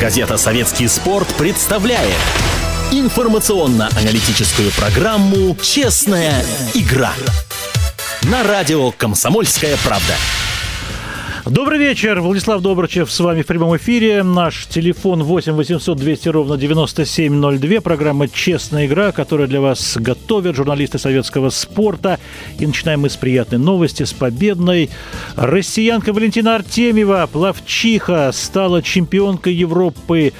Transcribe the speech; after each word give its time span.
Газета 0.00 0.36
«Советский 0.36 0.88
спорт» 0.88 1.26
представляет 1.38 2.18
информационно-аналитическую 2.92 4.70
программу 4.72 5.56
«Честная 5.62 6.44
игра» 6.74 7.14
на 8.22 8.42
радио 8.42 8.92
«Комсомольская 8.92 9.78
правда». 9.82 10.14
Добрый 11.48 11.78
вечер, 11.78 12.20
Владислав 12.20 12.60
Добрычев 12.60 13.08
с 13.08 13.20
вами 13.20 13.42
в 13.42 13.46
прямом 13.46 13.76
эфире. 13.76 14.24
Наш 14.24 14.66
телефон 14.66 15.22
8 15.22 15.52
800 15.52 15.96
200 15.96 16.28
ровно 16.30 16.56
9702. 16.56 17.80
Программа 17.82 18.26
«Честная 18.26 18.86
игра», 18.86 19.12
которая 19.12 19.46
для 19.46 19.60
вас 19.60 19.96
готовят 19.96 20.56
журналисты 20.56 20.98
советского 20.98 21.50
спорта. 21.50 22.18
И 22.58 22.66
начинаем 22.66 23.02
мы 23.02 23.10
с 23.10 23.16
приятной 23.16 23.58
новости, 23.58 24.02
с 24.02 24.12
победной. 24.12 24.90
Россиянка 25.36 26.12
Валентина 26.12 26.56
Артемьева, 26.56 27.28
плавчиха, 27.32 28.32
стала 28.32 28.82
чемпионкой 28.82 29.54
Европы 29.54 30.32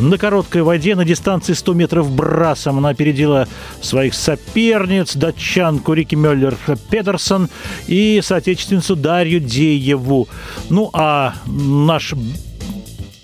на 0.00 0.18
короткой 0.18 0.62
воде 0.62 0.94
на 0.96 1.04
дистанции 1.04 1.52
100 1.52 1.74
метров 1.74 2.10
брасом. 2.10 2.78
Она 2.78 2.88
опередила 2.88 3.46
своих 3.80 4.14
соперниц, 4.14 5.14
датчанку 5.14 5.92
Рики 5.92 6.14
Мюллер 6.14 6.56
Петерсон 6.90 7.48
и 7.86 8.20
соотечественницу 8.22 8.96
Дарью 8.96 9.40
Дееву. 9.40 10.26
Ну, 10.70 10.90
а 10.92 11.34
наш 11.46 12.14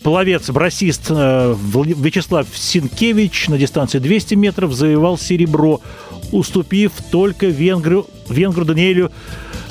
пловец-брасист 0.03 1.07
э, 1.11 1.55
Вячеслав 1.75 2.47
Синкевич 2.55 3.49
на 3.49 3.59
дистанции 3.59 3.99
200 3.99 4.35
метров 4.35 4.73
завоевал 4.73 5.19
серебро, 5.19 5.81
уступив 6.33 6.93
только 7.11 7.47
венгру, 7.47 8.07
венгру 8.29 8.65
Даниэлю 8.65 9.11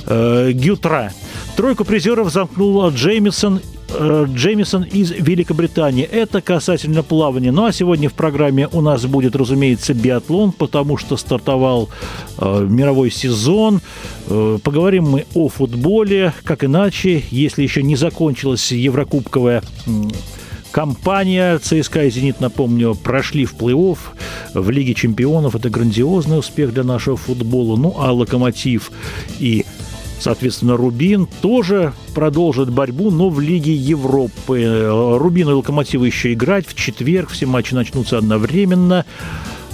э, 0.05 0.51
Гютра. 0.53 1.11
Тройку 1.55 1.83
призеров 1.83 2.31
замкнул 2.31 2.89
Джеймисон 2.89 3.61
Джеймисон 3.91 4.83
из 4.83 5.11
Великобритании. 5.11 6.03
Это 6.03 6.41
касательно 6.41 7.03
плавания. 7.03 7.51
Ну 7.51 7.65
а 7.65 7.71
сегодня 7.71 8.09
в 8.09 8.13
программе 8.13 8.67
у 8.71 8.81
нас 8.81 9.05
будет, 9.05 9.35
разумеется, 9.35 9.93
биатлон, 9.93 10.51
потому 10.51 10.97
что 10.97 11.17
стартовал 11.17 11.89
э, 12.37 12.67
мировой 12.69 13.11
сезон. 13.11 13.81
Э, 14.27 14.57
поговорим 14.63 15.05
мы 15.05 15.25
о 15.33 15.49
футболе, 15.49 16.33
как 16.43 16.63
иначе, 16.63 17.23
если 17.31 17.63
еще 17.63 17.83
не 17.83 17.95
закончилась 17.95 18.71
Еврокубковая 18.71 19.63
Компания 20.71 21.57
ЦСКА 21.57 22.05
и 22.05 22.11
«Зенит», 22.11 22.39
напомню, 22.41 22.93
прошли 22.93 23.45
в 23.45 23.55
плей-офф 23.55 23.97
в 24.53 24.69
Лиге 24.69 24.93
чемпионов. 24.93 25.55
Это 25.55 25.69
грандиозный 25.69 26.37
успех 26.37 26.73
для 26.73 26.83
нашего 26.83 27.17
футбола. 27.17 27.75
Ну, 27.75 27.95
а 27.97 28.11
«Локомотив» 28.13 28.91
и 29.39 29.65
Соответственно, 30.19 30.75
Рубин 30.75 31.27
тоже 31.41 31.93
продолжит 32.13 32.69
борьбу, 32.69 33.09
но 33.09 33.29
в 33.29 33.39
Лиге 33.39 33.73
Европы. 33.73 35.17
Рубин 35.17 35.49
и 35.49 35.53
Локомотив 35.53 36.03
еще 36.03 36.33
играть 36.33 36.67
в 36.67 36.75
четверг. 36.75 37.29
Все 37.29 37.45
матчи 37.45 37.73
начнутся 37.73 38.17
одновременно, 38.17 39.05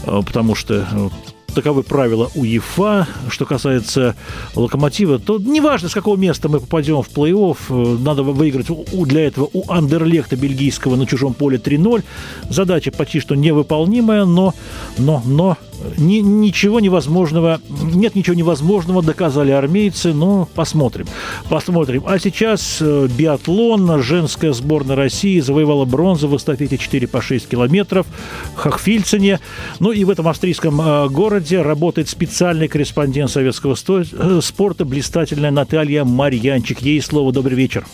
э, 0.04 0.22
потому 0.24 0.54
что 0.54 0.88
э, 0.90 1.10
таковы 1.56 1.82
правила 1.82 2.30
УЕФА. 2.36 3.08
Что 3.30 3.46
касается 3.46 4.16
Локомотива, 4.54 5.18
то 5.18 5.40
неважно, 5.40 5.90
с 5.90 5.94
какого 5.94 6.18
места 6.18 6.50
мы 6.50 6.60
попадем 6.60 7.02
в 7.02 7.10
плей-офф, 7.10 7.58
э, 7.70 7.98
надо 8.04 8.22
выиграть 8.22 8.68
для 8.92 9.26
этого 9.26 9.50
у 9.52 9.72
Андерлехта 9.72 10.36
бельгийского 10.36 10.96
на 10.96 11.08
чужом 11.08 11.34
поле 11.34 11.58
3-0. 11.58 12.04
Задача 12.50 12.92
почти 12.92 13.20
что 13.20 13.34
невыполнимая, 13.36 14.26
но, 14.26 14.54
но, 15.00 15.24
но 15.26 15.58
ни, 15.98 16.20
ничего 16.20 16.80
невозможного, 16.80 17.62
нет 17.70 18.16
ничего 18.16 18.36
невозможного, 18.36 19.02
доказали 19.02 19.52
армейцы, 19.52 20.14
но 20.14 20.48
посмотрим, 20.54 21.08
посмотрим. 21.50 22.04
А 22.08 22.20
сейчас 22.20 22.78
э, 22.82 23.08
биатлон, 23.08 24.02
женская 24.02 24.54
сборная 24.54 24.96
России 24.96 25.40
завоевала 25.40 25.86
бронзу 25.86 26.28
в 26.28 26.36
эстафете 26.36 26.78
4 26.78 27.08
по 27.08 27.22
6 27.22 27.48
километров 27.48 28.08
в 28.56 28.58
Хахфильцене. 28.58 29.40
Ну 29.80 29.92
и 29.92 30.04
в 30.04 30.10
этом 30.10 30.28
австрийском 30.28 30.80
э, 30.82 31.10
городе 31.10 31.62
работает 31.62 32.10
специальный 32.10 32.68
корреспондент 32.68 33.32
советского 33.32 33.76
э, 33.88 34.40
спорта, 34.42 34.86
блистательная 34.86 35.52
Наталья 35.52 36.04
Марьянчик. 36.04 36.82
Ей 36.82 37.02
слово. 37.02 37.32
Добрый 37.32 37.56
вечер. 37.56 37.86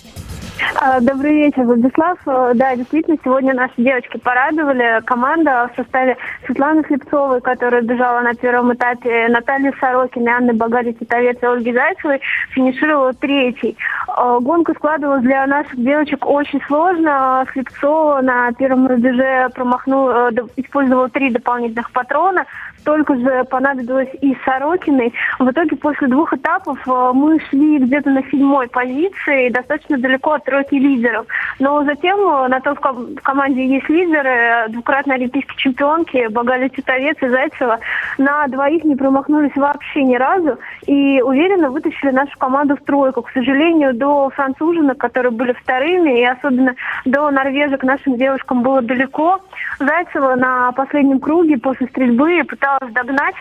А, 0.75 0.99
добрый 0.99 1.33
вечер, 1.33 1.63
Владислав. 1.63 2.17
Э, 2.25 2.51
да, 2.55 2.75
действительно, 2.75 3.17
сегодня 3.23 3.53
наши 3.53 3.73
девочки 3.77 4.17
порадовали. 4.17 5.01
Команда 5.05 5.69
в 5.71 5.75
составе 5.75 6.17
Светланы 6.45 6.83
Слепцовой, 6.87 7.41
которая 7.41 7.81
бежала 7.81 8.21
на 8.21 8.33
первом 8.33 8.73
этапе, 8.73 9.27
Натальи 9.29 9.73
Сорокиной, 9.79 10.33
Анны 10.33 10.53
Богари 10.53 10.91
Титовец 10.93 11.37
и 11.41 11.45
Ольги 11.45 11.73
Зайцевой, 11.73 12.21
финишировала 12.51 13.13
третьей. 13.13 13.77
Э, 14.07 14.39
гонка 14.41 14.73
складывалась 14.73 15.23
для 15.23 15.45
наших 15.47 15.75
девочек 15.75 16.25
очень 16.25 16.61
сложно. 16.67 17.45
Слепцова 17.53 18.21
на 18.21 18.51
первом 18.53 18.87
рубеже 18.87 19.49
промахнула, 19.53 20.31
э, 20.31 20.41
использовала 20.57 21.09
три 21.09 21.31
дополнительных 21.31 21.91
патрона. 21.91 22.45
Столько 22.81 23.15
же 23.15 23.43
понадобилось 23.45 24.09
и 24.21 24.35
Сорокиной. 24.43 25.13
В 25.39 25.49
итоге 25.49 25.75
после 25.75 26.07
двух 26.07 26.33
этапов 26.33 26.79
мы 26.85 27.39
шли 27.49 27.77
где-то 27.77 28.09
на 28.09 28.23
седьмой 28.23 28.67
позиции, 28.67 29.49
достаточно 29.49 29.97
далеко 29.97 30.31
от 30.31 30.45
тройки 30.45 30.75
лидеров. 30.75 31.25
Но 31.59 31.83
затем 31.83 32.19
э, 32.19 32.47
на 32.47 32.59
то 32.59 32.73
в 32.73 33.21
команде 33.21 33.65
есть 33.65 33.87
лидеры, 33.87 34.67
двукратные 34.69 35.15
олимпийские 35.15 35.57
чемпионки 35.57 36.27
Багали 36.27 36.69
Титовец 36.69 37.17
и 37.21 37.27
Зайцева. 37.27 37.79
На 38.17 38.47
двоих 38.47 38.83
не 38.83 38.95
промахнулись 38.95 39.55
вообще 39.55 40.03
ни 40.03 40.15
разу 40.15 40.57
и 40.87 41.21
уверенно 41.21 41.69
вытащили 41.69 42.11
нашу 42.11 42.37
команду 42.37 42.75
в 42.75 42.81
тройку. 42.83 43.21
К 43.21 43.31
сожалению, 43.31 43.93
до 43.93 44.29
француженок, 44.29 44.97
которые 44.97 45.31
были 45.31 45.53
вторыми, 45.53 46.19
и 46.19 46.25
особенно 46.25 46.75
до 47.05 47.29
норвежек 47.29 47.83
нашим 47.83 48.17
девушкам 48.17 48.63
было 48.63 48.81
далеко. 48.81 49.39
Зайцева 49.79 50.35
на 50.35 50.71
последнем 50.71 51.19
круге 51.19 51.57
после 51.57 51.87
стрельбы 51.87 52.43
пыталась 52.47 52.70
догнать 52.91 53.35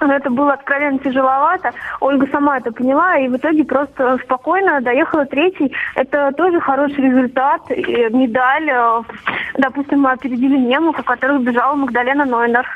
это 0.00 0.30
было 0.30 0.52
откровенно 0.52 0.98
тяжеловато. 0.98 1.72
Ольга 2.00 2.26
сама 2.30 2.58
это 2.58 2.72
поняла 2.72 3.18
и 3.18 3.28
в 3.28 3.36
итоге 3.36 3.64
просто 3.64 4.18
спокойно 4.24 4.80
доехала 4.80 5.24
третий. 5.26 5.72
Это 5.94 6.32
тоже 6.36 6.60
хороший 6.60 7.04
результат. 7.04 7.62
И 7.70 8.08
медаль, 8.10 8.68
э, 8.68 9.02
допустим, 9.58 10.00
мы 10.00 10.12
опередили 10.12 10.58
немок, 10.58 10.98
у 10.98 11.02
которых 11.02 11.42
бежала 11.42 11.74
Магдалена 11.74 12.24
Нойнер. 12.24 12.66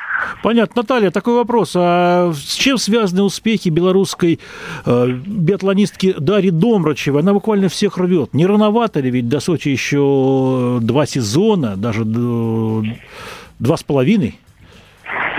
Понятно. 0.43 0.83
Наталья, 0.83 1.11
такой 1.11 1.35
вопрос. 1.35 1.75
А 1.77 2.33
с 2.33 2.55
чем 2.55 2.79
связаны 2.79 3.23
успехи 3.23 3.69
белорусской 3.69 4.41
э, 4.87 5.07
биатлонистки 5.09 6.15
Дарьи 6.19 6.51
Домрачевой? 6.51 7.21
Она 7.21 7.35
буквально 7.35 7.69
всех 7.69 7.99
рвет. 7.99 8.33
Не 8.33 8.47
рановато 8.47 9.01
ли? 9.01 9.11
Ведь 9.11 9.29
до 9.29 9.41
Сочи 9.41 9.69
еще 9.69 10.79
два 10.81 11.07
сезона, 11.07 11.77
даже 11.77 12.05
два 12.05 13.77
с 13.77 13.83
половиной. 13.83 14.39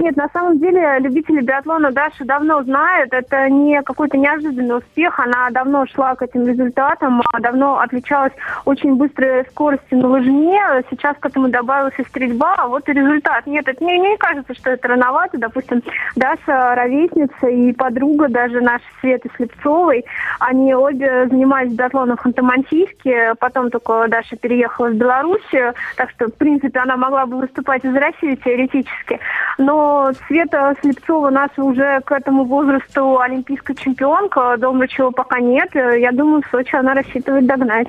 Нет, 0.02 0.18
на 0.18 0.28
самом 0.30 0.58
деле 0.58 0.98
любители 0.98 1.42
биатлона 1.42 1.92
Даша 1.92 2.26
давно 2.26 2.64
знают. 2.64 3.14
Это 3.14 3.48
не 3.52 3.80
какой-то 3.84 4.18
неожиданный 4.18 4.80
успех. 4.80 5.20
Она 5.20 5.52
давно 5.52 5.86
шла 5.86 6.16
к 6.16 6.24
этим 6.24 6.48
результатам, 6.48 7.22
а 7.32 7.40
давно 7.40 7.78
отличалась 7.78 8.34
очень 8.66 8.96
быстрой 8.96 9.46
скоростью 9.52 10.00
на 10.00 10.08
лыжне. 10.08 10.60
Сейчас 10.90 11.16
к 11.20 11.26
этому 11.28 11.50
добавилась 11.50 11.94
стрельба. 12.08 12.56
А 12.58 12.68
вот 12.68 12.90
и 12.90 12.94
результат. 12.94 13.46
Нет, 13.46 13.68
это 13.68 13.84
мне 13.84 14.00
не 14.00 14.18
кажется, 14.18 14.56
что 14.56 14.72
это 14.72 14.88
рановато. 14.88 15.38
Допустим, 15.38 15.84
Даша 16.16 16.74
ровесница 16.74 17.48
и 17.48 17.72
подруга 17.72 18.28
даже 18.28 18.60
нашей 18.60 18.88
Светы 19.02 19.30
Слепцовой. 19.36 20.04
Они 20.40 20.74
обе 20.74 21.28
занимались 21.28 21.74
биатлоном 21.74 22.18
в 22.18 22.26
Ханты-Мансийске. 22.26 23.36
Потом 23.40 23.70
только 23.70 24.08
Даша 24.08 24.36
переехала 24.36 24.88
в 24.88 24.96
Белоруссию. 24.96 25.76
Так 25.96 26.10
что, 26.10 26.26
в 26.26 26.34
принципе, 26.34 26.80
она 26.80 26.98
могла 26.98 27.28
бы 27.28 27.38
выступать 27.38 27.86
из 27.86 27.94
России 27.94 28.34
теоретически. 28.34 29.20
Но 29.60 29.91
Света 30.28 30.76
Слепцова 30.82 31.30
наша 31.30 31.64
уже 31.64 32.02
к 32.06 32.12
этому 32.12 32.46
возрасту 32.46 33.20
олимпийская 33.20 33.76
чемпионка, 33.76 34.56
дома 34.58 34.88
чего 34.88 35.12
пока 35.12 35.40
нет. 35.40 35.70
Я 35.74 36.12
думаю, 36.12 36.42
в 36.42 36.52
Сочи 36.52 36.76
она 36.76 36.94
рассчитывает 36.94 37.46
догнать. 37.46 37.88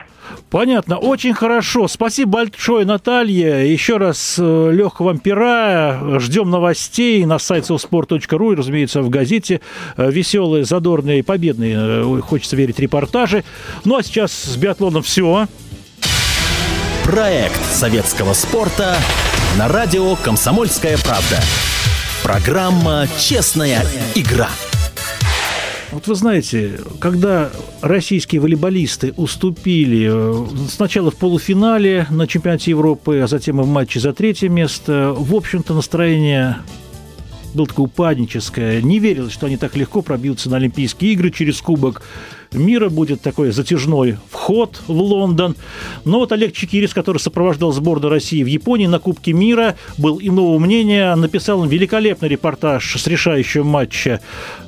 Понятно, 0.51 0.99
очень 0.99 1.35
хорошо. 1.35 1.89
Спасибо 1.89 2.45
большое, 2.45 2.87
Наталья. 2.87 3.65
Еще 3.65 3.97
раз 3.97 4.37
э, 4.39 4.71
легкого 4.73 5.09
вам 5.09 5.19
пера. 5.19 6.19
Ждем 6.19 6.51
новостей 6.51 7.25
на 7.25 7.39
сайте 7.39 7.75
sport.ru 7.75 8.53
и, 8.53 8.57
разумеется, 8.57 9.03
в 9.03 9.11
газете. 9.11 9.61
Э, 9.97 10.11
Веселые, 10.11 10.65
задорные, 10.65 11.25
победные, 11.25 11.77
э, 11.77 12.21
хочется 12.21 12.57
верить, 12.57 12.79
репортажи. 12.79 13.45
Ну, 13.85 13.97
а 13.97 14.03
сейчас 14.03 14.33
с 14.33 14.57
биатлоном 14.57 15.03
все. 15.03 15.47
Проект 17.05 17.63
советского 17.65 18.33
спорта 18.33 18.97
на 19.59 19.69
радио 19.69 20.15
«Комсомольская 20.17 20.97
правда». 20.99 21.41
Программа 22.23 23.09
«Честная 23.19 23.85
игра». 24.15 24.49
Вот 25.91 26.07
вы 26.07 26.15
знаете, 26.15 26.79
когда 27.01 27.51
российские 27.83 28.41
волейболисты 28.41 29.13
уступили 29.17 30.09
э, 30.09 30.69
сначала 30.71 31.11
в 31.11 31.17
полуфинале 31.17 32.07
на 32.11 32.27
чемпионате 32.27 32.71
Европы, 32.71 33.19
а 33.19 33.27
затем 33.27 33.61
и 33.61 33.65
в 33.65 33.67
матче 33.67 33.99
за 34.01 34.13
третье 34.13 34.49
место, 34.49 35.13
в 35.15 35.35
общем-то 35.35 35.75
настроение 35.75 36.59
было 37.55 37.67
такое 37.67 37.87
упадническое. 37.87 38.81
Не 38.81 39.01
верилось, 39.01 39.33
что 39.33 39.47
они 39.47 39.57
так 39.57 39.77
легко 39.77 40.01
пробьются 40.01 40.49
на 40.49 40.57
Олимпийские 40.57 41.13
игры 41.13 41.31
через 41.31 41.61
кубок. 41.61 42.03
Мира. 42.55 42.89
Будет 42.89 43.21
такой 43.21 43.51
затяжной 43.53 44.19
вход 44.31 44.81
в 44.87 44.93
Лондон. 44.93 45.57
Но 46.05 46.19
вот 46.19 46.33
Олег 46.33 46.53
Чекирис, 46.53 46.95
который 46.95 47.19
сопровождал 47.19 47.73
сборную 47.73 48.11
России 48.11 48.43
в 48.43 48.47
Японии 48.47 48.87
на 48.87 48.99
Кубке 48.99 49.33
мира, 49.33 49.77
был 49.99 50.19
иного 50.21 50.59
мнения. 50.59 51.15
Написал 51.15 51.61
он 51.61 51.69
великолепный 51.69 52.29
репортаж 52.29 52.97
с 52.97 53.07
решающего 53.07 53.65
матча 53.65 54.21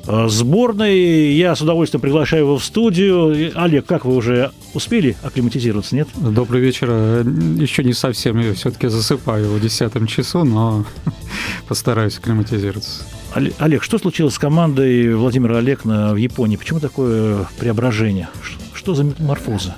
э, 0.07 0.27
сборной. 0.29 1.33
Я 1.33 1.55
с 1.55 1.61
удовольствием 1.61 2.01
приглашаю 2.01 2.43
его 2.43 2.57
в 2.57 2.63
студию. 2.63 3.51
Олег, 3.55 3.85
как 3.85 4.05
вы 4.05 4.15
уже 4.15 4.51
успели 4.73 5.15
акклиматизироваться, 5.23 5.95
нет? 5.95 6.07
Добрый 6.15 6.61
вечер. 6.61 6.89
Еще 6.89 7.83
не 7.83 7.93
совсем. 7.93 8.39
Я 8.39 8.53
все-таки 8.53 8.87
засыпаю 8.87 9.51
в 9.51 9.61
десятом 9.61 10.07
часу, 10.07 10.43
но 10.43 10.85
постараюсь 11.67 12.17
акклиматизироваться. 12.17 13.03
Олег, 13.35 13.83
что 13.83 13.97
случилось 13.97 14.35
с 14.35 14.39
командой 14.39 15.13
Владимира 15.13 15.57
Олегна 15.57 16.13
в 16.13 16.15
Японии? 16.15 16.55
Почему 16.55 16.79
такое 16.79 17.45
преображение? 17.59 18.29
Что 18.73 18.95
за 18.95 19.03
метаморфоза? 19.03 19.75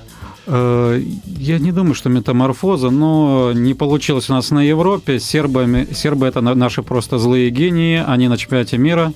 Э, 0.47 1.01
я 1.39 1.59
не 1.59 1.71
думаю, 1.71 1.93
что 1.93 2.09
метаморфоза, 2.09 2.89
но 2.89 3.51
не 3.53 3.73
получилось 3.73 4.29
у 4.29 4.33
нас 4.33 4.49
на 4.51 4.61
Европе. 4.61 5.19
Сербы, 5.19 5.87
сербы 5.93 6.25
это 6.25 6.41
наши 6.41 6.83
просто 6.83 7.17
злые 7.17 7.49
гении. 7.49 8.03
Они 8.05 8.27
на 8.27 8.37
чемпионате 8.37 8.77
мира 8.77 9.13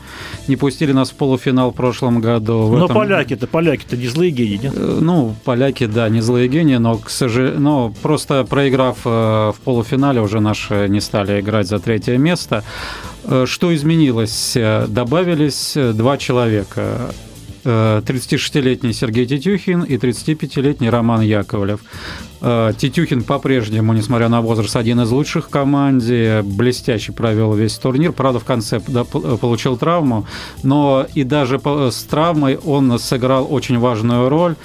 не 0.48 0.58
пустили 0.58 0.92
нас 0.92 1.12
в 1.12 1.16
полуфинал 1.16 1.72
в 1.72 1.76
прошлом 1.76 2.20
году. 2.20 2.64
В 2.68 2.78
но 2.78 2.86
этом... 2.86 2.96
поляки-то, 2.96 3.48
поляки-то 3.48 3.96
не 3.96 4.08
злые 4.08 4.32
гении, 4.32 4.60
нет? 4.62 4.74
Э, 4.76 4.98
ну, 5.02 5.36
поляки, 5.46 5.86
да, 5.86 6.10
не 6.10 6.22
злые 6.22 6.50
гении, 6.50 6.76
но, 6.76 6.98
к 6.98 7.10
сожалению, 7.10 7.62
но 7.62 7.94
просто 8.02 8.44
проиграв 8.44 8.98
э, 9.06 9.10
в 9.10 9.56
полуфинале, 9.64 10.22
уже 10.22 10.42
наши 10.42 10.88
не 10.90 11.00
стали 11.00 11.40
играть 11.40 11.68
за 11.68 11.80
третье 11.80 12.18
место. 12.18 12.64
Что 13.46 13.74
изменилось? 13.74 14.58
Добавились 14.88 15.74
два 15.76 16.18
человека. 16.18 17.12
36-летний 17.64 18.94
Сергей 18.94 19.26
Тетюхин 19.26 19.84
и 19.84 19.98
35-летний 19.98 20.90
Роман 20.90 21.22
Яковлев. 21.22 21.82
Э, 22.42 22.74
Тетюхин 22.76 23.24
по-прежнему, 23.24 23.94
несмотря 23.94 24.28
на 24.28 24.42
возраст, 24.42 24.76
один 24.76 25.02
из 25.02 25.12
лучших 25.12 25.46
в 25.46 25.50
команде, 25.50 26.42
блестяще 26.44 27.12
провел 27.12 27.54
весь 27.54 27.78
турнир. 27.78 28.14
Правда, 28.14 28.40
в 28.40 28.46
конце 28.46 28.82
да, 28.88 29.04
получил 29.04 29.78
травму, 29.78 30.26
но 30.64 31.06
и 31.14 31.24
даже 31.24 31.60
с 31.64 32.04
травмой 32.04 32.58
он 32.58 32.98
сыграл 32.98 33.48
очень 33.50 33.78
важную 33.78 34.28
роль. 34.30 34.56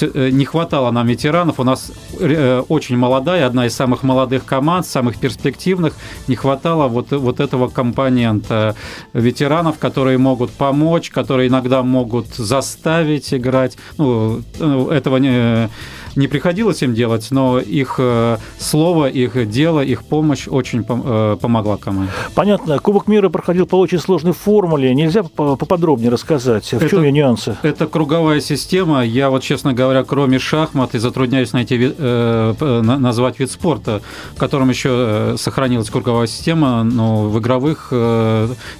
Э, 0.00 0.28
не 0.30 0.44
хватало 0.44 0.90
нам 0.90 1.06
ветеранов. 1.06 1.58
У 1.58 1.64
нас 1.64 1.90
э, 2.20 2.62
очень 2.68 2.96
молодая, 2.98 3.46
одна 3.46 3.66
из 3.66 3.74
самых 3.74 4.02
молодых 4.02 4.44
команд, 4.44 4.86
самых 4.86 5.16
перспективных. 5.16 5.94
Не 6.28 6.36
хватало 6.36 6.88
вот, 6.88 7.12
вот 7.12 7.40
этого 7.40 7.68
компонента 7.68 8.76
ветеранов, 9.14 9.78
которые 9.78 10.18
могут 10.18 10.50
помочь, 10.50 11.08
которые 11.08 11.48
иногда 11.48 11.82
могут 11.82 12.26
заставить 12.34 13.32
играть. 13.32 13.78
Ну, 13.96 14.42
этого 14.90 15.16
не 15.16 15.70
не 16.16 16.28
приходилось 16.28 16.82
им 16.82 16.94
делать, 16.94 17.28
но 17.30 17.58
их 17.58 17.96
э, 17.98 18.36
слово, 18.58 19.08
их 19.08 19.48
дело, 19.50 19.80
их 19.80 20.04
помощь 20.04 20.46
очень 20.48 20.84
э, 20.88 21.36
помогла 21.40 21.76
команде. 21.76 22.12
Понятно. 22.34 22.78
Кубок 22.78 23.08
мира 23.08 23.28
проходил 23.28 23.66
по 23.66 23.76
очень 23.76 23.98
сложной 23.98 24.32
формуле. 24.32 24.94
Нельзя 24.94 25.22
поподробнее 25.22 26.10
рассказать, 26.10 26.66
в 26.66 26.72
это, 26.74 26.88
чем 26.88 27.02
ее 27.02 27.12
нюансы? 27.12 27.56
Это 27.62 27.86
круговая 27.86 28.40
система. 28.40 29.04
Я 29.04 29.30
вот, 29.30 29.42
честно 29.42 29.72
говоря, 29.72 30.04
кроме 30.04 30.38
шахмат 30.38 30.94
и 30.94 30.98
затрудняюсь 30.98 31.52
найти 31.52 31.94
э, 31.96 32.82
назвать 32.82 33.38
вид 33.38 33.50
спорта, 33.50 34.02
в 34.34 34.38
котором 34.38 34.68
еще 34.68 35.36
сохранилась 35.38 35.90
круговая 35.90 36.26
система, 36.26 36.82
но 36.82 37.28
в 37.28 37.38
игровых 37.38 37.92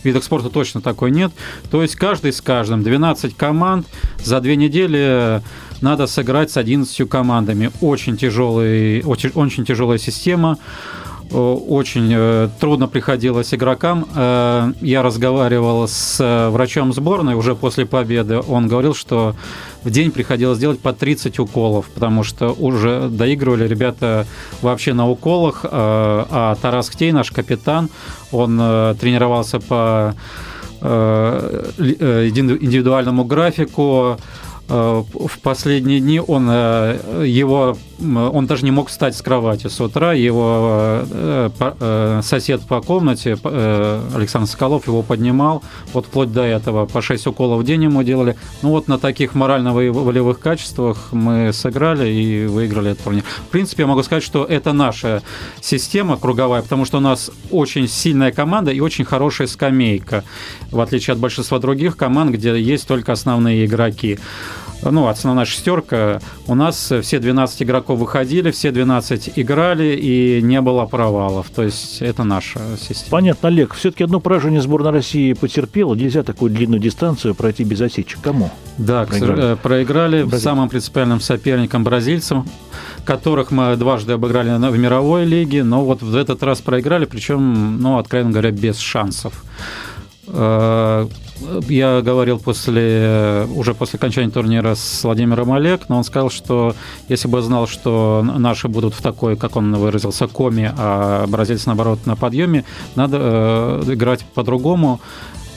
видах 0.03 0.25
спорта 0.25 0.51
точно 0.51 0.81
такой 0.81 1.11
нет. 1.11 1.33
То 1.71 1.83
есть 1.83 1.97
каждый 1.97 2.33
с 2.33 2.41
каждым, 2.41 2.83
12 2.83 3.37
команд 3.37 3.87
за 4.23 4.41
две 4.41 4.57
недели 4.57 5.43
надо 5.83 6.07
сыграть 6.07 6.51
с 6.51 6.57
11 6.57 7.09
командами. 7.09 7.71
Очень, 7.81 8.17
тяжелый, 8.17 9.03
очень, 9.03 9.31
очень 9.35 9.65
тяжелая 9.65 9.99
система 9.99 10.59
очень 11.35 12.13
э, 12.15 12.49
трудно 12.61 12.89
приходилось 12.89 13.55
игрокам. 13.55 14.07
Э, 14.15 14.73
я 14.81 15.03
разговаривал 15.03 15.89
с 15.89 16.19
э, 16.21 16.49
врачом 16.51 16.93
сборной 16.93 17.35
уже 17.35 17.55
после 17.55 17.87
победы. 17.87 18.41
Он 18.49 18.69
говорил, 18.69 18.95
что 18.95 19.35
в 19.83 19.91
день 19.91 20.11
приходилось 20.11 20.59
делать 20.59 20.81
по 20.81 20.93
30 20.93 21.39
уколов, 21.39 21.87
потому 21.95 22.23
что 22.25 22.53
уже 22.53 23.09
доигрывали 23.09 23.67
ребята 23.67 24.27
вообще 24.61 24.93
на 24.93 25.09
уколах. 25.09 25.65
А 25.65 26.57
Тарас 26.61 26.91
Ктей, 26.91 27.13
наш 27.13 27.31
капитан, 27.31 27.89
он 28.31 28.57
тренировался 28.59 29.59
по 29.61 30.15
индивидуальному 31.79 33.25
графику, 33.25 34.19
Э, 34.19 34.52
в 34.73 35.39
последние 35.43 36.01
дни 36.01 36.19
он 36.19 36.49
э, 36.51 37.25
его 37.27 37.77
он 38.03 38.47
даже 38.47 38.65
не 38.65 38.71
мог 38.71 38.89
встать 38.89 39.17
с 39.17 39.23
кровати 39.23 39.69
с 39.69 39.81
утра. 39.81 40.13
Его 40.13 41.03
э, 41.11 42.21
сосед 42.23 42.63
по 42.63 42.81
комнате 42.81 43.37
Александр 44.15 44.49
Соколов 44.49 44.87
его 44.87 45.03
поднимал. 45.03 45.63
Вот 45.93 46.07
вплоть 46.07 46.33
до 46.33 46.43
этого 46.43 46.87
по 46.87 47.01
6 47.01 47.29
уколов 47.29 47.61
в 47.61 47.65
день 47.65 47.85
ему 47.85 48.03
делали. 48.03 48.37
Ну 48.63 48.71
вот 48.71 48.89
на 48.89 48.99
таких 48.99 49.35
морально-волевых 49.35 50.41
качествах 50.41 51.13
мы 51.13 51.53
сыграли 51.53 52.09
и 52.09 52.47
выиграли 52.47 52.93
этот 52.93 53.05
турнир. 53.05 53.23
В 53.23 53.51
принципе, 53.51 53.83
я 53.83 53.87
могу 53.87 54.03
сказать, 54.03 54.25
что 54.25 54.45
это 54.45 54.73
наша 54.73 55.23
система 55.61 56.17
круговая, 56.17 56.63
потому 56.63 56.85
что 56.85 56.99
у 56.99 57.01
нас 57.01 57.31
очень 57.51 57.89
сильная 57.89 58.33
команда 58.33 58.73
и 58.73 58.81
очень 58.81 59.05
хорошая 59.05 59.47
скамейка, 59.47 60.25
в 60.71 60.81
отличие 60.81 61.13
от 61.13 61.21
большинства 61.21 61.59
других 61.59 61.97
команд, 61.97 62.33
где 62.33 62.61
есть 62.61 62.89
только 62.89 63.13
основные 63.13 63.65
игроки 63.67 64.19
ну, 64.83 65.09
основная 65.09 65.45
шестерка, 65.45 66.21
у 66.47 66.55
нас 66.55 66.93
все 67.03 67.19
12 67.19 67.63
игроков 67.63 67.99
выходили, 67.99 68.51
все 68.51 68.71
12 68.71 69.33
играли, 69.37 69.97
и 69.97 70.41
не 70.43 70.61
было 70.61 70.87
провалов. 70.87 71.51
То 71.51 71.63
есть 71.63 72.03
это 72.03 72.25
наша 72.25 72.61
система. 72.81 73.11
Понятно, 73.11 73.49
Олег. 73.49 73.75
Все-таки 73.75 74.05
одно 74.05 74.21
поражение 74.21 74.61
сборная 74.61 74.93
России 74.93 75.33
потерпела. 75.33 75.95
Нельзя 75.95 76.23
такую 76.23 76.51
длинную 76.51 76.81
дистанцию 76.81 77.35
пройти 77.35 77.65
без 77.65 77.81
осечек. 77.81 78.21
Кому? 78.23 78.51
Да, 78.79 79.05
проиграли, 79.05 79.57
проиграли 79.57 80.23
Бразиль. 80.23 80.45
самым 80.45 80.69
принципиальным 80.69 81.21
соперникам 81.21 81.85
бразильцам, 81.85 82.49
которых 83.05 83.51
мы 83.51 83.77
дважды 83.77 84.15
обыграли 84.15 84.51
в 84.57 84.79
мировой 84.79 85.25
лиге, 85.25 85.63
но 85.65 85.85
вот 85.85 86.03
в 86.03 86.17
этот 86.17 86.43
раз 86.43 86.61
проиграли, 86.61 87.05
причем, 87.05 87.81
ну, 87.81 87.99
откровенно 87.99 88.31
говоря, 88.31 88.51
без 88.51 88.79
шансов. 88.79 89.45
Я 91.69 92.01
говорил 92.03 92.39
после, 92.39 93.47
уже 93.55 93.75
после 93.75 93.99
окончания 93.99 94.31
турнира 94.31 94.75
с 94.75 95.05
Владимиром 95.05 95.53
Олег, 95.53 95.89
но 95.89 95.99
он 95.99 96.05
сказал, 96.05 96.31
что 96.31 96.75
если 97.09 97.29
бы 97.29 97.43
знал, 97.43 97.67
что 97.67 98.25
наши 98.25 98.69
будут 98.69 98.95
в 98.95 99.03
такой, 99.03 99.37
как 99.37 99.57
он 99.57 99.75
выразился, 99.75 100.27
коме, 100.27 100.75
а 100.77 101.27
бразильцы, 101.27 101.67
наоборот, 101.67 102.07
на 102.07 102.17
подъеме, 102.17 102.65
надо 102.95 103.19
э, 103.21 103.93
играть 103.93 104.25
по-другому. 104.35 105.01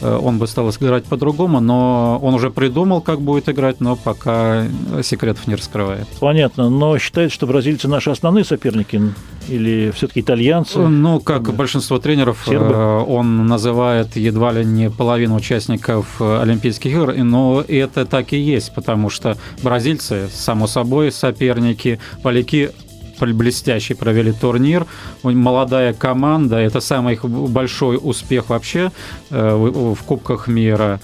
Э, 0.01 0.19
он 0.21 0.37
бы 0.37 0.47
стал 0.47 0.69
играть 0.69 1.05
по-другому, 1.05 1.59
но 1.59 2.19
он 2.21 2.33
уже 2.33 2.49
придумал, 2.49 3.01
как 3.01 3.21
будет 3.21 3.49
играть, 3.49 3.79
но 3.79 3.95
пока 3.95 4.65
секретов 5.03 5.47
не 5.47 5.55
раскрывает. 5.55 6.07
Понятно, 6.19 6.69
но 6.69 6.97
считает, 6.97 7.31
что 7.31 7.47
бразильцы 7.47 7.87
наши 7.87 8.09
основные 8.09 8.43
соперники 8.43 9.01
или 9.47 9.91
все-таки 9.95 10.21
итальянцы? 10.21 10.79
Ну, 10.79 11.19
как 11.19 11.43
да. 11.43 11.51
большинство 11.51 11.99
тренеров, 11.99 12.43
Сербы? 12.45 12.73
Э, 12.73 13.03
он 13.07 13.47
называет 13.47 14.15
едва 14.15 14.51
ли 14.51 14.65
не 14.65 14.89
половину 14.89 15.35
участников 15.35 16.21
Олимпийских 16.21 16.91
игр, 16.91 17.13
но 17.15 17.63
это 17.67 18.05
так 18.05 18.33
и 18.33 18.37
есть, 18.37 18.73
потому 18.73 19.09
что 19.09 19.37
бразильцы, 19.61 20.27
само 20.33 20.67
собой, 20.67 21.11
соперники, 21.11 21.99
поляки 22.23 22.71
блестяще 23.19 23.95
провели 23.95 24.31
турнир. 24.31 24.85
Молодая 25.23 25.93
команда, 25.93 26.57
это 26.57 26.79
самый 26.79 27.13
их 27.13 27.25
большой 27.25 27.99
успех 28.01 28.49
вообще 28.49 28.91
э, 29.29 29.55
в 29.55 30.03
Кубках 30.03 30.47
мира 30.47 30.99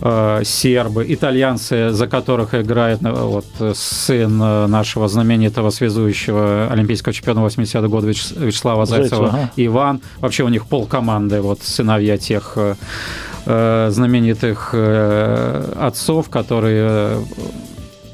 э, 0.00 0.42
сербы, 0.44 1.04
итальянцы, 1.08 1.90
за 1.90 2.06
которых 2.06 2.54
играет 2.54 3.02
э, 3.02 3.10
вот, 3.10 3.46
сын 3.74 4.38
нашего 4.38 5.08
знаменитого 5.08 5.70
связующего 5.70 6.68
олимпийского 6.70 7.12
чемпиона 7.12 7.40
80-го 7.40 7.88
года 7.88 8.06
Вячеслава 8.06 8.86
Зайцева, 8.86 9.08
Зайцева 9.08 9.28
ага. 9.28 9.50
Иван. 9.56 10.00
Вообще 10.20 10.44
у 10.44 10.48
них 10.48 10.66
пол 10.66 10.86
команды, 10.86 11.40
вот 11.40 11.62
сыновья 11.62 12.16
тех 12.18 12.56
знаменитых 13.46 14.74
отцов, 14.74 16.28
которые 16.28 17.18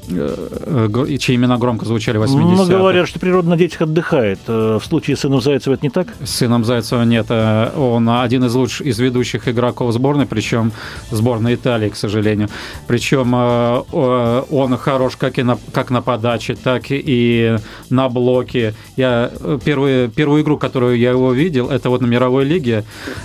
чьи 0.07 1.35
имена 1.35 1.57
громко 1.57 1.85
звучали 1.85 2.17
в 2.17 2.23
80-х. 2.23 2.63
Ну, 2.63 2.65
говорят, 2.65 3.07
что 3.07 3.19
природа 3.19 3.49
на 3.49 3.57
детях 3.57 3.81
отдыхает. 3.81 4.39
Э, 4.47 4.79
в 4.81 4.85
случае 4.85 5.15
с 5.15 5.21
сыном 5.21 5.41
Зайцева 5.41 5.73
это 5.73 5.85
не 5.85 5.89
так? 5.89 6.07
С 6.23 6.29
сыном 6.29 6.63
Зайцева 6.63 7.03
нет. 7.03 7.29
Он 7.31 8.09
один 8.09 8.43
из 8.45 8.53
лучших, 8.53 8.85
из 8.85 8.99
ведущих 8.99 9.47
игроков 9.47 9.93
сборной, 9.93 10.25
причем 10.25 10.71
сборной 11.11 11.55
Италии, 11.55 11.89
к 11.89 11.95
сожалению. 11.95 12.49
Причем 12.87 13.33
он 13.33 14.77
хорош 14.77 15.15
как, 15.15 15.39
и 15.39 15.43
на, 15.43 15.57
как 15.71 15.89
на 15.89 16.01
подаче, 16.01 16.55
так 16.55 16.85
и 16.89 17.57
на 17.89 18.09
блоке. 18.09 18.73
Я 18.97 19.31
первую, 19.63 20.09
первую 20.09 20.43
игру, 20.43 20.57
которую 20.57 20.97
я 20.97 21.11
его 21.11 21.33
видел, 21.33 21.69
это 21.69 21.89
вот 21.89 22.01
на 22.01 22.05
мировой 22.05 22.45
лиге 22.45 22.83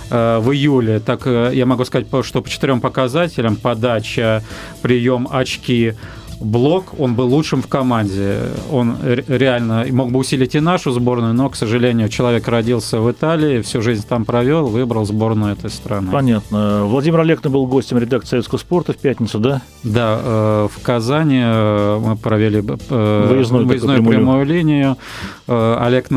в 0.09 0.51
июле. 0.51 0.99
Так 0.99 1.25
я 1.25 1.65
могу 1.65 1.85
сказать, 1.85 2.07
что 2.23 2.41
по 2.41 2.49
четырем 2.49 2.81
показателям 2.81 3.55
подача, 3.55 4.43
прием, 4.81 5.27
очки– 5.31 5.93
блок, 6.41 6.99
он 6.99 7.15
был 7.15 7.27
лучшим 7.27 7.61
в 7.61 7.67
команде. 7.67 8.39
Он 8.71 8.97
реально 9.03 9.85
мог 9.91 10.11
бы 10.11 10.19
усилить 10.19 10.55
и 10.55 10.59
нашу 10.59 10.91
сборную, 10.91 11.33
но, 11.33 11.49
к 11.49 11.55
сожалению, 11.55 12.09
человек 12.09 12.47
родился 12.47 12.99
в 12.99 13.11
Италии, 13.11 13.61
всю 13.61 13.81
жизнь 13.81 14.05
там 14.07 14.25
провел, 14.25 14.67
выбрал 14.67 15.05
сборную 15.05 15.53
этой 15.53 15.69
страны. 15.69 16.11
Понятно. 16.11 16.85
Владимир 16.85 17.19
Олегный 17.21 17.51
был 17.51 17.67
гостем 17.67 17.97
редакции 17.97 18.31
Советского 18.31 18.59
спорта 18.59 18.93
в 18.93 18.97
пятницу, 18.97 19.39
да? 19.39 19.61
Да, 19.83 20.19
э, 20.21 20.67
в 20.73 20.81
Казани 20.83 21.41
э, 21.43 21.99
мы 21.99 22.15
провели 22.15 22.59
э, 22.59 23.27
выездную, 23.29 23.65
выездную 23.65 24.03
прямую 24.03 24.45
линию. 24.45 24.97
Олег, 25.47 26.07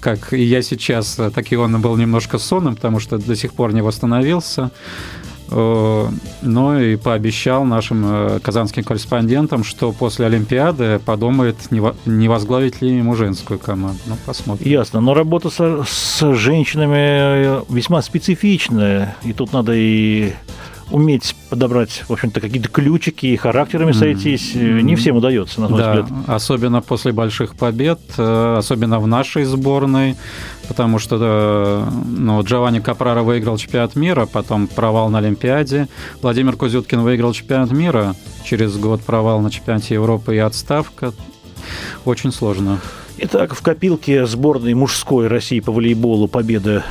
как 0.00 0.32
и 0.32 0.42
я 0.42 0.62
сейчас, 0.62 1.18
так 1.34 1.52
и 1.52 1.56
он 1.56 1.80
был 1.80 1.96
немножко 1.96 2.38
сонным, 2.38 2.76
потому 2.76 2.98
что 2.98 3.18
до 3.18 3.36
сих 3.36 3.52
пор 3.52 3.74
не 3.74 3.82
восстановился. 3.82 4.70
Э, 5.50 6.08
но 6.42 6.80
и 6.80 6.96
пообещал 6.96 7.64
нашим 7.64 8.04
э, 8.06 8.40
казанским 8.40 8.84
корреспондентам, 8.84 9.64
что 9.64 9.92
после 9.92 10.26
Олимпиады 10.26 11.00
подумает, 11.04 11.56
не 11.70 12.28
возглавить 12.28 12.80
ли 12.80 12.96
ему 12.96 13.16
женскую 13.16 13.58
команду. 13.58 14.00
Ну, 14.06 14.16
посмотрим. 14.24 14.70
Ясно. 14.70 15.00
Но 15.00 15.14
работа 15.14 15.50
с, 15.50 15.84
с 15.86 16.34
женщинами 16.34 17.60
весьма 17.72 18.02
специфичная. 18.02 19.16
И 19.24 19.32
тут 19.32 19.52
надо 19.52 19.72
и 19.74 20.32
уметь 20.90 21.34
подобрать, 21.48 22.04
в 22.08 22.12
общем-то, 22.12 22.40
какие-то 22.40 22.68
ключики 22.68 23.26
и 23.26 23.36
характерами 23.36 23.92
сойтись, 23.92 24.54
mm-hmm. 24.54 24.82
не 24.82 24.96
всем 24.96 25.16
удается, 25.16 25.60
на 25.60 25.68
мой 25.68 25.78
да, 25.78 26.02
взгляд. 26.02 26.10
особенно 26.26 26.80
после 26.82 27.12
больших 27.12 27.54
побед, 27.54 28.00
э, 28.18 28.56
особенно 28.58 28.98
в 28.98 29.06
нашей 29.06 29.44
сборной, 29.44 30.16
потому 30.68 30.98
что 30.98 31.16
э, 31.20 31.90
ну, 32.06 32.42
Джованни 32.42 32.80
Капрара 32.80 33.22
выиграл 33.22 33.56
чемпионат 33.56 33.96
мира, 33.96 34.26
потом 34.26 34.66
провал 34.66 35.08
на 35.10 35.18
Олимпиаде, 35.18 35.88
Владимир 36.22 36.56
Кузюткин 36.56 37.00
выиграл 37.00 37.32
чемпионат 37.32 37.70
мира, 37.70 38.14
через 38.44 38.76
год 38.76 39.02
провал 39.02 39.40
на 39.40 39.50
чемпионате 39.50 39.94
Европы 39.94 40.36
и 40.36 40.38
отставка. 40.38 41.12
Очень 42.04 42.32
сложно. 42.32 42.80
Итак, 43.18 43.54
в 43.54 43.62
копилке 43.62 44.26
сборной 44.26 44.74
мужской 44.74 45.26
России 45.28 45.60
по 45.60 45.72
волейболу 45.72 46.26
победа 46.26 46.84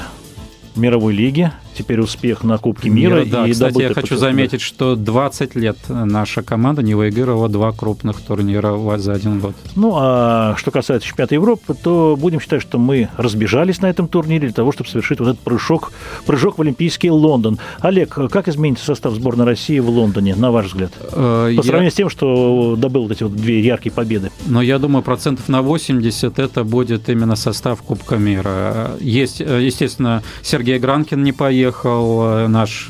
мировой 0.75 1.13
лиги 1.13 1.51
теперь 1.79 2.01
успех 2.01 2.43
на 2.43 2.57
Кубке 2.57 2.89
мира. 2.89 3.23
мира 3.23 3.25
да, 3.25 3.47
и 3.47 3.53
кстати, 3.53 3.81
я 3.81 3.93
хочу 3.93 4.17
заметить, 4.17 4.59
что 4.59 4.95
20 4.95 5.55
лет 5.55 5.77
наша 5.87 6.43
команда 6.43 6.83
не 6.83 6.93
выигрывала 6.93 7.47
два 7.47 7.71
крупных 7.71 8.19
турнира 8.21 8.77
за 8.97 9.13
один 9.13 9.39
год. 9.39 9.55
Ну, 9.75 9.95
а 9.97 10.55
что 10.57 10.71
касается 10.71 11.07
чемпионата 11.07 11.35
Европы, 11.35 11.73
то 11.73 12.17
будем 12.19 12.41
считать, 12.41 12.61
что 12.61 12.77
мы 12.77 13.07
разбежались 13.15 13.81
на 13.81 13.89
этом 13.89 14.09
турнире 14.09 14.47
для 14.47 14.53
того, 14.53 14.73
чтобы 14.73 14.89
совершить 14.89 15.19
вот 15.19 15.29
этот 15.29 15.39
прыжок, 15.39 15.93
прыжок 16.25 16.57
в 16.57 16.61
Олимпийский 16.61 17.09
Лондон. 17.09 17.59
Олег, 17.79 18.17
как 18.29 18.49
изменится 18.49 18.85
состав 18.85 19.13
сборной 19.13 19.45
России 19.45 19.79
в 19.79 19.89
Лондоне, 19.89 20.35
на 20.35 20.51
ваш 20.51 20.67
взгляд? 20.67 20.91
Э, 21.13 21.53
По 21.55 21.63
сравнению 21.63 21.85
я... 21.85 21.91
с 21.91 21.95
тем, 21.95 22.09
что 22.09 22.75
добыл 22.77 23.03
вот 23.03 23.11
эти 23.11 23.23
вот 23.23 23.35
две 23.35 23.61
яркие 23.61 23.93
победы. 23.93 24.31
Но 24.47 24.61
я 24.61 24.79
думаю, 24.79 25.01
процентов 25.01 25.47
на 25.47 25.61
80 25.61 26.39
это 26.39 26.63
будет 26.65 27.07
именно 27.07 27.37
состав 27.37 27.81
Кубка 27.81 28.17
мира. 28.17 28.91
Есть, 28.99 29.39
э, 29.39 29.63
естественно, 29.63 30.23
Сергей 30.41 30.77
Гранкин 30.77 31.23
не 31.23 31.31
поехал, 31.31 31.68
приехал 31.69 32.21
э, 32.23 32.47
наш 32.47 32.89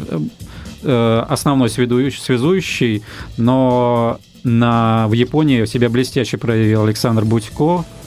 э, 0.83 1.25
основной 1.29 1.69
связующий, 2.21 3.03
но 3.37 4.19
на, 4.43 5.07
в 5.07 5.13
Японии 5.13 5.65
себя 5.65 5.89
блестяще 5.89 6.37
проявил 6.37 6.83
Александр 6.83 7.25
Будько, 7.25 7.83
Э, 7.83 7.98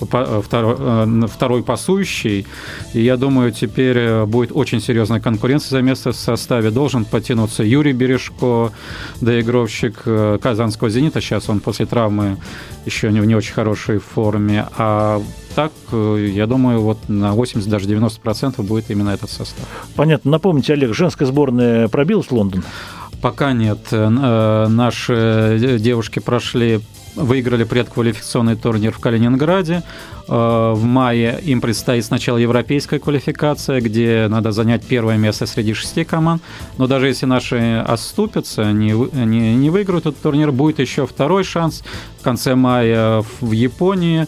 второй, 0.00 0.76
э, 0.78 1.26
второй 1.32 1.62
пасующий. 1.62 2.46
И 2.94 3.02
я 3.02 3.16
думаю, 3.16 3.52
теперь 3.52 3.98
э, 3.98 4.24
будет 4.26 4.50
очень 4.52 4.80
серьезная 4.80 5.20
конкуренция 5.20 5.70
за 5.70 5.82
место 5.82 6.12
в 6.12 6.16
составе. 6.16 6.70
Должен 6.70 7.04
потянуться 7.04 7.62
Юрий 7.62 7.92
Бережко, 7.92 8.72
доигровщик 9.20 10.02
казанского 10.40 10.90
«Зенита». 10.90 11.20
Сейчас 11.20 11.48
он 11.48 11.60
после 11.60 11.86
травмы 11.86 12.38
еще 12.84 13.10
не 13.10 13.20
в 13.20 13.26
не 13.26 13.34
очень 13.34 13.54
хорошей 13.54 13.98
форме. 13.98 14.66
А 14.76 15.22
так, 15.54 15.72
я 15.92 16.46
думаю, 16.46 16.80
вот 16.80 17.08
на 17.08 17.32
80, 17.32 17.68
даже 17.68 17.86
90% 17.88 18.20
процентов 18.20 18.66
будет 18.66 18.90
именно 18.90 19.10
этот 19.10 19.30
состав. 19.30 19.66
Понятно. 19.94 20.30
Напомните, 20.30 20.74
Олег, 20.74 20.94
женская 20.94 21.24
сборная 21.24 21.88
пробилась 21.88 22.26
в 22.26 22.32
Лондон? 22.32 22.62
Пока 23.22 23.52
нет. 23.52 23.78
Наши 23.90 25.78
девушки 25.80 26.18
прошли 26.18 26.80
выиграли 27.16 27.64
предквалификационный 27.64 28.56
турнир 28.56 28.92
в 28.92 28.98
Калининграде. 28.98 29.82
Э, 30.28 30.72
в 30.74 30.84
мае 30.84 31.40
им 31.42 31.60
предстоит 31.60 32.04
сначала 32.04 32.38
европейская 32.38 32.98
квалификация, 32.98 33.80
где 33.80 34.26
надо 34.28 34.52
занять 34.52 34.84
первое 34.84 35.16
место 35.16 35.46
среди 35.46 35.74
шести 35.74 36.04
команд. 36.04 36.42
Но 36.78 36.86
даже 36.86 37.08
если 37.08 37.26
наши 37.26 37.84
оступятся, 37.86 38.72
не, 38.72 38.92
не, 39.24 39.56
не 39.56 39.70
выиграют 39.70 40.06
этот 40.06 40.20
турнир, 40.20 40.52
будет 40.52 40.78
еще 40.78 41.06
второй 41.06 41.44
шанс 41.44 41.82
в 42.20 42.22
конце 42.22 42.54
мая 42.54 43.24
в 43.40 43.52
Японии 43.52 44.26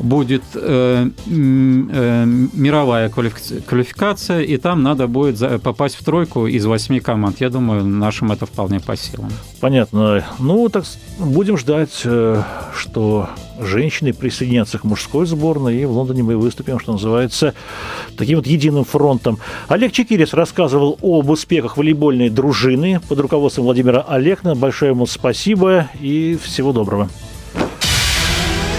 будет 0.00 0.42
э, 0.54 1.08
э, 1.26 2.24
мировая 2.26 3.08
квалификация, 3.08 4.40
и 4.40 4.56
там 4.56 4.82
надо 4.82 5.06
будет 5.06 5.62
попасть 5.62 5.96
в 5.96 6.04
тройку 6.04 6.46
из 6.46 6.64
восьми 6.66 7.00
команд. 7.00 7.40
Я 7.40 7.50
думаю, 7.50 7.84
нашим 7.84 8.32
это 8.32 8.46
вполне 8.46 8.80
по 8.80 8.96
силам. 8.96 9.30
Понятно. 9.60 10.24
Ну, 10.38 10.68
так 10.68 10.84
будем 11.18 11.56
ждать, 11.56 12.02
э, 12.04 12.42
что 12.76 13.28
женщины 13.60 14.12
присоединятся 14.12 14.78
к 14.78 14.84
мужской 14.84 15.26
сборной, 15.26 15.76
и 15.76 15.84
в 15.84 15.92
Лондоне 15.92 16.22
мы 16.22 16.36
выступим, 16.36 16.80
что 16.80 16.92
называется, 16.92 17.54
таким 18.16 18.38
вот 18.38 18.46
единым 18.46 18.84
фронтом. 18.84 19.38
Олег 19.68 19.92
Чекирис 19.92 20.32
рассказывал 20.32 20.98
об 21.02 21.30
успехах 21.30 21.76
волейбольной 21.76 22.30
дружины 22.30 23.00
под 23.08 23.20
руководством 23.20 23.64
Владимира 23.64 24.00
Олегна. 24.00 24.54
Большое 24.54 24.92
ему 24.92 25.06
спасибо 25.06 25.88
и 26.00 26.38
всего 26.42 26.72
доброго. 26.72 27.08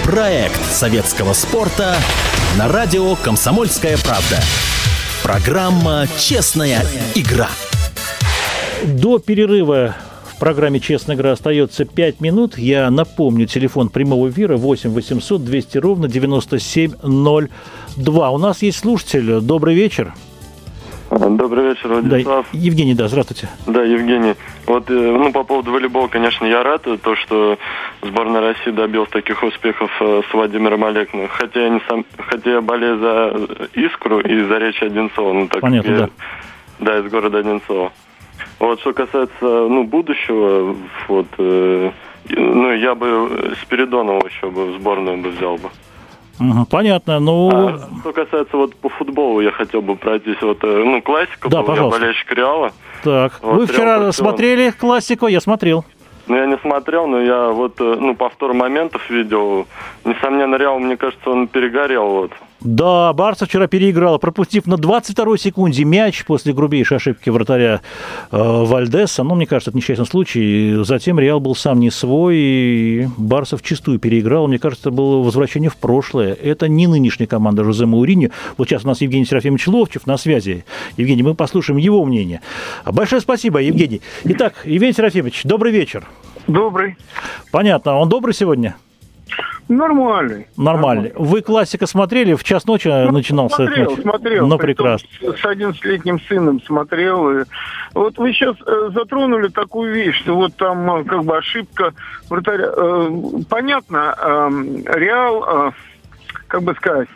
Проект 0.06 0.64
советского 0.72 1.34
спорта 1.34 1.98
на 2.60 2.68
радио 2.68 3.16
«Комсомольская 3.16 3.98
правда». 3.98 4.40
Программа 5.24 6.06
«Честная 6.20 6.84
игра». 7.16 7.50
До 8.84 9.18
перерыва 9.18 9.96
в 10.32 10.38
программе 10.38 10.80
«Честная 10.80 11.16
игра» 11.16 11.32
остается 11.32 11.86
5 11.86 12.22
минут. 12.22 12.56
Я 12.56 12.92
напомню, 12.92 13.48
телефон 13.48 13.90
прямого 13.90 14.30
эфира 14.30 14.58
8 14.58 14.92
800 14.92 15.44
200 15.44 15.78
ровно 15.80 16.08
9702. 16.08 18.30
У 18.30 18.38
нас 18.38 18.62
есть 18.62 18.78
слушатель. 18.78 19.42
Добрый 19.42 19.74
вечер. 19.74 20.06
Добрый 20.06 20.14
вечер, 20.14 20.35
Владислав. 21.88 22.46
Да, 22.52 22.58
Евгений, 22.58 22.96
да, 22.96 23.08
здравствуйте. 23.08 23.50
Да, 23.68 23.84
Евгений. 23.84 24.36
Вот, 24.66 24.90
э, 24.90 24.94
ну, 24.94 25.32
по 25.32 25.44
поводу 25.44 25.72
волейбола, 25.72 26.08
конечно, 26.08 26.46
я 26.46 26.64
рад, 26.64 26.84
то, 26.84 27.16
что 27.16 27.58
сборная 28.02 28.42
России 28.42 28.72
добилась 28.72 29.10
таких 29.10 29.44
успехов 29.44 29.92
э, 30.02 30.22
с 30.30 30.34
Владимиром 30.34 30.84
Олегным. 30.84 31.28
Хотя 31.28 31.62
я 31.62 31.70
не 31.70 31.82
сам, 31.88 32.06
хотя 32.18 32.52
я 32.54 32.62
болею 32.62 33.00
за 33.00 33.34
Искру 33.74 34.20
и 34.20 34.44
за 34.44 34.58
Речь 34.58 34.82
Одинцова. 34.82 35.34
Ну, 35.34 35.48
так 35.48 35.62
Понятно, 35.62 35.92
я, 35.92 35.98
да. 35.98 36.10
Да, 36.80 37.00
из 37.00 37.12
города 37.12 37.40
Одинцова. 37.40 37.92
Вот, 38.60 38.80
что 38.80 38.94
касается, 38.94 39.34
ну, 39.42 39.84
будущего, 39.84 40.76
вот, 41.08 41.28
э, 41.38 41.92
ну, 42.30 42.74
я 42.74 42.96
бы 42.96 43.56
Спиридонова 43.62 44.26
еще 44.28 44.50
бы 44.50 44.72
в 44.72 44.80
сборную 44.80 45.18
бы 45.18 45.30
взял 45.30 45.58
бы. 45.58 45.70
Угу, 46.40 46.66
понятно, 46.70 47.20
ну... 47.20 47.50
А, 47.52 47.80
что 48.02 48.12
касается 48.12 48.58
вот 48.58 48.76
по 48.76 48.90
футболу, 48.90 49.40
я 49.40 49.52
хотел 49.52 49.82
бы 49.82 49.96
пройтись 49.96 50.42
вот, 50.42 50.64
э, 50.64 50.84
ну, 50.84 51.02
классика, 51.02 51.50
да, 51.50 51.60
был, 51.60 51.68
пожалуйста. 51.68 52.00
я 52.00 52.02
болельщик 52.02 52.32
Реала. 52.34 52.72
Так, 53.04 53.40
вот, 53.42 53.56
вы 53.56 53.66
вчера 53.68 54.00
Реал 54.00 54.14
смотрели 54.14 54.72
классику, 54.72 55.28
я 55.28 55.40
смотрел. 55.40 55.86
Ну, 56.28 56.36
я 56.36 56.46
не 56.46 56.58
смотрел, 56.58 57.08
но 57.08 57.22
я 57.22 57.50
вот, 57.50 57.80
э, 57.80 57.98
ну, 58.00 58.16
повтор 58.16 58.54
моментов 58.54 59.10
видел. 59.10 59.68
Несомненно, 60.04 60.56
Реал, 60.56 60.80
мне 60.80 60.98
кажется, 60.98 61.30
он 61.30 61.48
перегорел, 61.48 62.08
вот. 62.08 62.32
Да, 62.62 63.14
Барса 63.14 63.46
вчера 63.46 63.68
переиграл, 63.68 64.18
пропустив 64.18 64.66
на 64.66 64.76
22-й 64.76 65.38
секунде 65.38 65.84
мяч 65.84 66.24
после 66.26 66.54
грубейшей 66.54 66.98
ошибки 66.98 67.30
вратаря 67.30 67.82
э, 68.32 68.38
Вальдеса. 68.38 69.24
Ну, 69.24 69.36
мне 69.36 69.46
кажется, 69.46 69.72
это 69.72 69.78
несчастный 69.78 70.06
случай. 70.06 70.78
Затем 70.84 71.20
Реал 71.20 71.40
был 71.40 71.56
сам 71.56 71.80
не 71.80 71.92
свой, 71.92 72.38
и 72.38 73.08
Барса 73.18 73.58
вчистую 73.58 74.00
переиграл. 74.00 74.48
Мне 74.48 74.58
кажется, 74.58 74.90
это 74.90 74.96
было 74.96 75.22
возвращение 75.22 75.70
в 75.70 75.76
прошлое. 75.76 76.34
Это 76.34 76.68
не 76.68 76.88
нынешняя 76.88 77.28
команда 77.28 77.64
Жозе 77.64 77.86
Мауриньо. 77.86 78.30
Вот 78.58 78.70
сейчас 78.70 78.86
у 78.86 78.88
нас 78.88 79.02
Евгений 79.02 79.26
Серафимович 79.26 79.68
Ловчев 79.68 80.08
на 80.08 80.18
связи. 80.18 80.66
Евгений, 80.98 81.24
мы 81.24 81.36
послушаем 81.36 81.78
его 81.78 82.04
мнение. 82.06 82.42
Большое 82.86 83.22
спасибо, 83.22 83.60
Евгений. 83.60 84.02
Итак, 84.24 84.54
Евгений 84.66 84.94
Серафимович, 84.94 85.44
добрый 85.44 85.72
вечер. 85.72 86.06
Добрый. 86.48 86.98
Понятно. 87.52 87.98
Он 87.98 88.08
добрый 88.08 88.34
сегодня? 88.34 88.76
Нормальный. 89.68 90.48
Нормальный. 90.58 91.12
Вы 91.16 91.42
классика 91.42 91.88
смотрели? 91.88 92.36
В 92.36 92.44
час 92.44 92.66
ночи 92.66 92.88
ну, 92.88 93.12
начинался 93.12 93.56
смотрел, 93.56 93.94
этот 93.94 94.06
матч? 94.06 94.16
Смотрел, 94.16 94.48
Ну, 94.48 94.58
прекрасно. 94.58 95.10
С 95.22 95.44
11-летним 95.44 96.20
сыном 96.22 96.62
смотрел. 96.62 97.40
И 97.40 97.44
вот 97.96 98.18
вы 98.18 98.32
сейчас 98.34 98.56
э, 98.66 98.90
затронули 98.94 99.48
такую 99.48 99.94
вещь, 99.94 100.22
что 100.22 100.36
вот 100.36 100.56
там 100.56 100.98
э, 100.98 101.04
как 101.04 101.24
бы 101.24 101.38
ошибка 101.38 101.94
вратаря. 102.30 102.72
Э, 102.76 103.10
понятно, 103.50 104.16
Реал, 104.86 105.74
как 106.48 106.62
бы 106.62 106.76
сказать, 106.76 107.08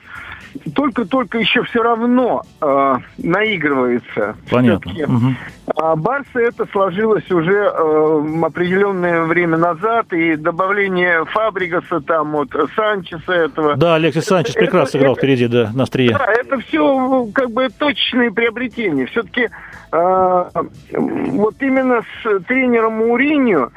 только-только 0.73 1.37
еще 1.39 1.63
все 1.63 1.81
равно 1.81 2.43
э, 2.61 2.97
наигрывается. 3.17 4.35
Понятно. 4.49 4.91
Угу. 4.91 5.35
А 5.75 5.95
Барса 5.95 6.39
это 6.39 6.65
сложилось 6.71 7.29
уже 7.31 7.53
э, 7.53 8.43
определенное 8.43 9.23
время 9.23 9.57
назад, 9.57 10.11
и 10.13 10.35
добавление 10.35 11.25
Фабригаса, 11.25 12.01
там 12.01 12.31
вот 12.31 12.49
Санчеса 12.75 13.31
этого. 13.31 13.75
Да, 13.75 13.95
Алексей 13.95 14.21
Санчес 14.21 14.55
это, 14.55 14.65
прекрасно 14.65 14.97
это, 14.97 14.99
играл 14.99 15.13
это, 15.13 15.21
впереди, 15.21 15.47
да, 15.47 15.71
на 15.73 15.83
острие. 15.83 16.11
Да, 16.11 16.25
это 16.25 16.59
все 16.59 17.27
как 17.33 17.51
бы 17.51 17.69
точные 17.69 18.31
приобретения. 18.31 19.05
Все-таки 19.07 19.49
э, 19.91 20.45
вот 20.91 21.55
именно 21.59 22.01
с 22.01 22.39
тренером 22.41 22.93
Муринью 22.93 23.71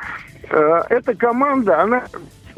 э, 0.49 0.83
эта 0.89 1.15
команда, 1.15 1.83
она 1.83 2.05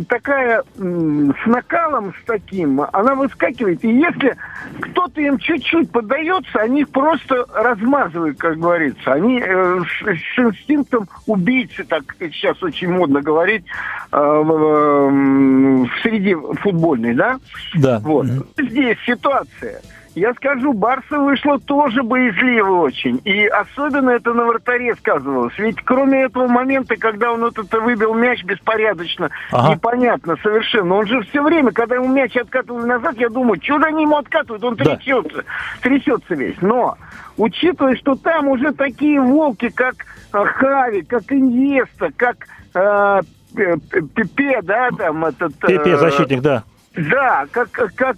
такая 0.08 0.62
с 0.76 1.46
накалом, 1.46 2.12
с 2.14 2.26
таким, 2.26 2.80
она 2.92 3.14
выскакивает. 3.14 3.84
И 3.84 3.92
если 3.92 4.36
кто-то 4.80 5.20
им 5.20 5.38
чуть-чуть 5.38 5.90
поддается, 5.90 6.58
они 6.60 6.82
их 6.82 6.90
просто 6.90 7.46
размазывают, 7.54 8.38
как 8.38 8.58
говорится. 8.58 9.12
Они 9.12 9.40
э, 9.40 9.80
с, 9.80 10.04
с 10.04 10.38
инстинктом 10.38 11.08
убийцы, 11.26 11.84
так 11.84 12.02
сейчас 12.18 12.62
очень 12.62 12.90
модно 12.90 13.20
говорить, 13.20 13.64
э, 14.12 14.16
в, 14.16 15.10
в 15.86 16.02
среде 16.02 16.36
футбольной, 16.60 17.14
да? 17.14 17.38
Да. 17.74 17.98
Вот. 18.00 18.26
Mm-hmm. 18.26 18.68
Здесь 18.70 18.98
ситуация– 19.06 19.80
я 20.14 20.32
скажу, 20.34 20.72
Барса 20.72 21.18
вышла 21.18 21.58
тоже 21.58 22.02
боязливо 22.02 22.82
очень. 22.82 23.20
И 23.24 23.46
особенно 23.46 24.10
это 24.10 24.32
на 24.32 24.44
вратаре 24.44 24.94
сказывалось. 24.94 25.58
Ведь 25.58 25.76
кроме 25.84 26.22
этого 26.22 26.46
момента, 26.46 26.96
когда 26.96 27.32
он 27.32 27.40
вот 27.40 27.58
это 27.58 27.80
выбил 27.80 28.14
мяч 28.14 28.44
беспорядочно, 28.44 29.30
ага. 29.50 29.74
непонятно 29.74 30.36
совершенно. 30.42 30.94
Он 30.96 31.06
же 31.06 31.20
все 31.22 31.42
время, 31.42 31.72
когда 31.72 31.96
ему 31.96 32.08
мяч 32.08 32.36
откатывали 32.36 32.86
назад, 32.86 33.16
я 33.16 33.28
думаю, 33.28 33.60
что 33.62 33.78
же 33.78 33.86
они 33.86 34.02
ему 34.02 34.16
откатывают? 34.16 34.62
Он 34.62 34.76
да. 34.76 34.96
трясется, 34.96 35.44
трясется 35.82 36.34
весь. 36.34 36.60
Но, 36.60 36.96
учитывая, 37.36 37.96
что 37.96 38.14
там 38.14 38.48
уже 38.48 38.72
такие 38.72 39.20
волки, 39.20 39.68
как 39.68 39.96
э, 40.32 40.44
Хави, 40.44 41.02
как 41.02 41.32
Иньеста, 41.32 42.10
как 42.16 42.36
э, 42.74 43.20
Пепе, 44.14 44.60
да, 44.62 44.90
там 44.96 45.24
этот... 45.24 45.56
Пепе, 45.58 45.96
защитник, 45.96 46.40
да. 46.40 46.64
Да, 46.96 47.46
как, 47.50 47.70
как 47.96 48.16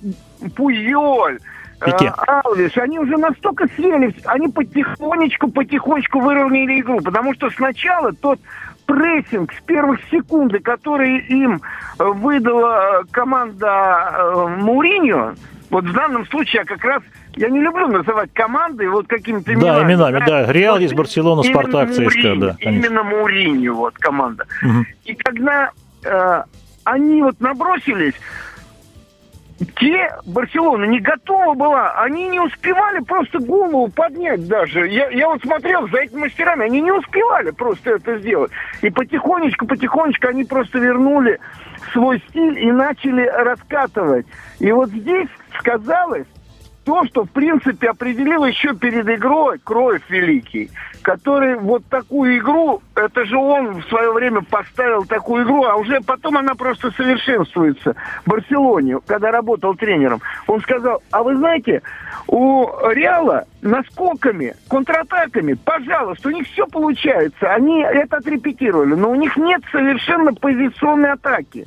Пуйоль, 0.55 1.39
Пике. 1.85 2.13
А, 2.27 2.41
Алвиш, 2.41 2.77
они 2.79 2.99
уже 2.99 3.17
настолько 3.17 3.67
свели, 3.75 4.15
они 4.25 4.49
потихонечку, 4.49 5.51
потихонечку 5.51 6.21
выровняли 6.21 6.81
игру, 6.81 7.01
потому 7.01 7.35
что 7.35 7.51
сначала 7.51 8.13
тот 8.13 8.41
прессинг 8.87 9.53
с 9.53 9.61
первых 9.63 10.01
секунд, 10.11 10.55
который 10.63 11.19
им 11.19 11.61
э, 11.99 12.05
выдала 12.05 13.03
команда 13.11 14.13
э, 14.13 14.47
Муриньо, 14.59 15.35
вот 15.71 15.85
в 15.85 15.93
данном 15.93 16.27
случае 16.27 16.61
я 16.61 16.65
как 16.65 16.85
раз 16.85 17.03
я 17.37 17.51
не 17.51 17.61
люблю 17.61 17.89
называть 17.89 18.33
команды 18.33 18.89
вот 18.89 19.07
какими-то 19.07 19.53
именами. 19.53 19.77
Да, 19.77 19.83
именами, 19.83 20.25
да. 20.27 20.53
Реал 20.53 20.79
есть 20.79 20.95
Барселона, 20.95 21.43
Спартак, 21.43 21.91
ЦСКА, 21.93 22.37
да. 22.37 22.57
Конечно. 22.59 22.87
Именно 22.87 23.03
Муриньо, 23.03 23.75
вот 23.75 23.95
команда. 23.99 24.47
Угу. 24.63 24.87
И 25.05 25.15
когда 25.15 25.71
э, 26.03 26.43
они 26.85 27.23
вот 27.23 27.39
набросились, 27.41 28.15
те 29.59 30.11
Барселона 30.27 30.85
не 30.85 31.01
готова 31.01 31.55
была, 31.55 31.93
они 32.03 32.29
не 32.29 32.41
успевали 32.41 33.01
просто 33.01 33.39
голову 33.39 33.89
поднять 33.89 34.47
даже. 34.47 34.87
Я, 34.89 35.09
я 35.11 35.29
вот 35.29 35.41
смотрел 35.43 35.89
за 35.89 35.99
этими 35.99 36.21
мастерами, 36.21 36.67
они 36.67 36.81
не 36.81 36.93
успевали 36.93 37.51
просто 37.51 37.93
это 37.93 38.19
сделать. 38.19 38.51
И 38.83 38.91
потихонечку, 38.91 39.67
потихонечку 39.67 40.29
они 40.29 40.45
просто 40.45 40.79
вернули 40.79 41.41
свой 41.93 42.23
стиль 42.29 42.59
и 42.59 42.71
начали 42.71 43.27
раскатывать. 43.27 44.27
И 44.59 44.71
вот 44.73 44.91
здесь 44.91 45.29
сказалось, 45.59 46.27
то, 46.87 47.05
что, 47.07 47.25
в 47.25 47.31
принципе, 47.31 47.91
определил 47.91 48.45
еще 48.45 48.73
перед 48.73 49.09
игрой 49.09 49.59
Кроев 49.59 50.03
Великий, 50.09 50.71
который 51.03 51.57
вот 51.57 51.85
такую 51.87 52.39
игру, 52.39 52.81
это 52.95 53.25
же 53.25 53.37
он 53.37 53.83
в 53.83 53.89
свое 53.89 54.13
время 54.13 54.43
поставил 54.43 55.05
такую 55.05 55.45
игру, 55.45 55.65
а 55.65 55.75
уже 55.75 56.01
потом 56.01 56.39
она 56.39 56.55
просто 56.55 56.93
совершенствуется 56.93 57.97
в 58.25 58.31
Барселоне, 58.31 59.01
когда 59.05 59.33
работал 59.33 59.75
тренером. 59.75 60.23
Он 60.47 60.61
сказал, 60.61 61.03
а 61.11 61.25
вы 61.25 61.37
знаете, 61.37 61.83
у 62.29 62.69
Реала 62.91 63.47
наскоками, 63.63 64.55
контратаками, 64.71 65.55
пожалуйста, 65.55 66.29
у 66.29 66.31
них 66.31 66.47
все 66.47 66.69
получается. 66.69 67.53
Они 67.53 67.81
это 67.81 68.19
отрепетировали, 68.19 68.95
но 68.95 69.11
у 69.11 69.17
них 69.17 69.37
нет 69.37 69.61
совершенно 69.73 70.33
позиционной 70.33 71.15
атаки. 71.15 71.67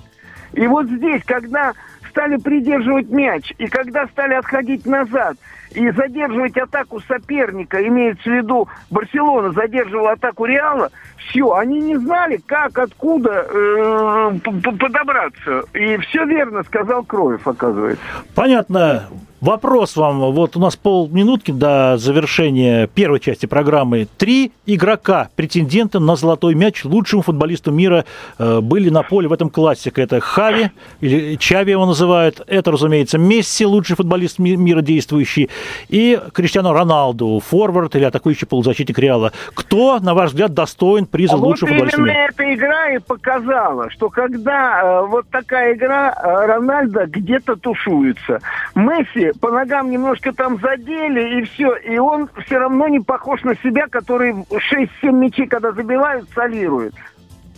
И 0.53 0.65
вот 0.65 0.87
здесь, 0.87 1.23
когда 1.25 1.73
стали 2.09 2.37
придерживать 2.37 3.09
мяч, 3.09 3.53
и 3.57 3.67
когда 3.67 4.07
стали 4.07 4.33
отходить 4.33 4.85
назад, 4.85 5.37
и 5.71 5.91
задерживать 5.91 6.57
атаку 6.57 6.99
соперника, 7.01 7.85
имеется 7.87 8.29
в 8.29 8.33
виду 8.33 8.67
Барселона 8.89 9.51
задерживала 9.51 10.11
атаку 10.11 10.45
Реала, 10.45 10.89
все, 11.29 11.53
они 11.53 11.79
не 11.79 11.97
знали, 11.97 12.41
как, 12.45 12.77
откуда 12.77 13.45
э, 13.49 14.31
подобраться. 14.43 15.63
И 15.73 15.97
все 15.97 16.25
верно 16.25 16.63
сказал 16.63 17.03
Кроев, 17.03 17.47
оказывается. 17.47 18.03
Понятно. 18.35 19.07
Вопрос 19.41 19.95
вам. 19.95 20.19
Вот 20.33 20.57
у 20.57 20.59
нас 20.59 20.75
полминутки 20.75 21.51
до 21.51 21.97
завершения 21.97 22.87
первой 22.87 23.21
части 23.21 23.45
программы. 23.45 24.05
Три 24.17 24.51
игрока, 24.65 25.29
претендента 25.37 25.99
на 26.01 26.17
золотой 26.17 26.55
мяч 26.55 26.83
лучшему 26.83 27.21
футболисту 27.21 27.71
мира 27.71 28.03
э, 28.37 28.59
были 28.59 28.89
на 28.89 29.01
поле 29.01 29.29
в 29.29 29.33
этом 29.33 29.49
классике. 29.49 30.01
Это 30.01 30.19
Хави, 30.19 30.71
или 30.99 31.35
Чави 31.37 31.71
его 31.71 31.85
называют. 31.85 32.41
Это, 32.47 32.71
разумеется, 32.71 33.17
Месси, 33.17 33.65
лучший 33.65 33.95
футболист 33.95 34.39
мира 34.39 34.81
действующий. 34.81 35.49
И 35.89 36.19
Криштиану 36.33 36.73
Роналду, 36.73 37.41
форвард 37.45 37.95
или 37.95 38.03
атакующий 38.03 38.47
полузащитник 38.47 38.97
Реала. 38.99 39.31
Кто, 39.53 39.99
на 39.99 40.13
ваш 40.13 40.31
взгляд, 40.31 40.53
достоин 40.53 41.05
приза 41.05 41.33
а 41.33 41.37
лучшего 41.37 41.69
вот 41.69 41.91
футболиста 41.91 42.01
мира? 42.01 42.29
эта 42.29 42.53
игра 42.53 42.91
и 42.91 42.99
показала, 42.99 43.89
что 43.89 44.09
когда 44.09 44.81
э, 44.81 45.05
вот 45.07 45.29
такая 45.29 45.73
игра, 45.73 46.11
э, 46.11 46.45
Рональдо 46.45 47.05
где-то 47.05 47.55
тушуется. 47.55 48.39
Месси 48.75 49.31
по 49.39 49.51
ногам 49.51 49.89
немножко 49.89 50.33
там 50.33 50.59
задели, 50.59 51.39
и 51.39 51.43
все. 51.43 51.75
И 51.75 51.97
он 51.97 52.29
все 52.45 52.57
равно 52.57 52.87
не 52.87 52.99
похож 52.99 53.43
на 53.43 53.55
себя, 53.55 53.87
который 53.87 54.33
6-7 54.33 55.11
мячей, 55.11 55.47
когда 55.47 55.71
забивают, 55.71 56.29
солирует. 56.33 56.93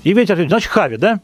И 0.03 0.13
ветер, 0.13 0.47
значит, 0.47 0.69
Хави, 0.69 0.97
да? 0.97 1.19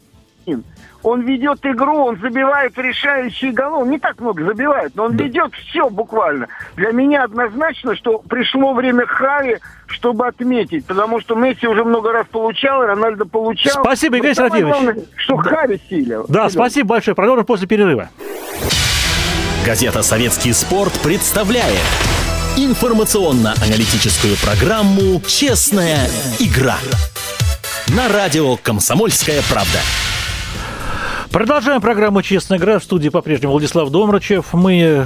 Он 1.08 1.22
ведет 1.22 1.66
игру, 1.66 2.04
он 2.08 2.20
забивает 2.20 2.78
решающие 2.78 3.54
голы. 3.54 3.84
Он 3.84 3.90
не 3.90 3.98
так 3.98 4.20
много 4.20 4.44
забивает, 4.44 4.92
но 4.96 5.06
он 5.06 5.16
да. 5.16 5.24
ведет 5.24 5.54
все 5.54 5.90
буквально. 5.90 6.50
Для 6.76 6.92
меня 6.92 7.24
однозначно, 7.24 7.96
что 7.96 8.20
пришло 8.20 8.74
время 8.74 9.06
Хави, 9.06 9.60
чтобы 9.86 10.28
отметить. 10.28 10.86
Потому 10.86 11.22
что 11.22 11.36
Месси 11.36 11.66
уже 11.66 11.86
много 11.86 12.12
раз 12.12 12.28
получал, 12.30 12.86
Рональдо 12.86 13.24
получал. 13.24 13.84
Спасибо, 13.84 14.18
Игорь 14.18 14.34
Серафимович. 14.34 15.06
Что 15.16 15.38
да. 15.38 15.50
Хави 15.50 15.80
силил. 15.90 16.26
Да, 16.28 16.50
спасибо 16.50 16.90
большое. 16.90 17.16
Продолжим 17.16 17.46
после 17.46 17.68
перерыва. 17.68 18.10
Газета 19.66 20.02
«Советский 20.02 20.52
спорт» 20.52 20.92
представляет 21.02 21.86
информационно-аналитическую 22.58 24.36
программу 24.44 25.22
«Честная 25.26 26.10
игра» 26.40 26.76
на 27.96 28.10
радио 28.10 28.58
«Комсомольская 28.58 29.42
правда». 29.50 29.80
Продолжаем 31.38 31.82
программу 31.82 32.24
«Честная 32.24 32.58
игра». 32.58 32.80
В 32.80 32.84
студии 32.84 33.10
по-прежнему 33.10 33.52
Владислав 33.52 33.92
Домрачев. 33.92 34.54
Мы 34.54 34.80
э, 34.82 35.06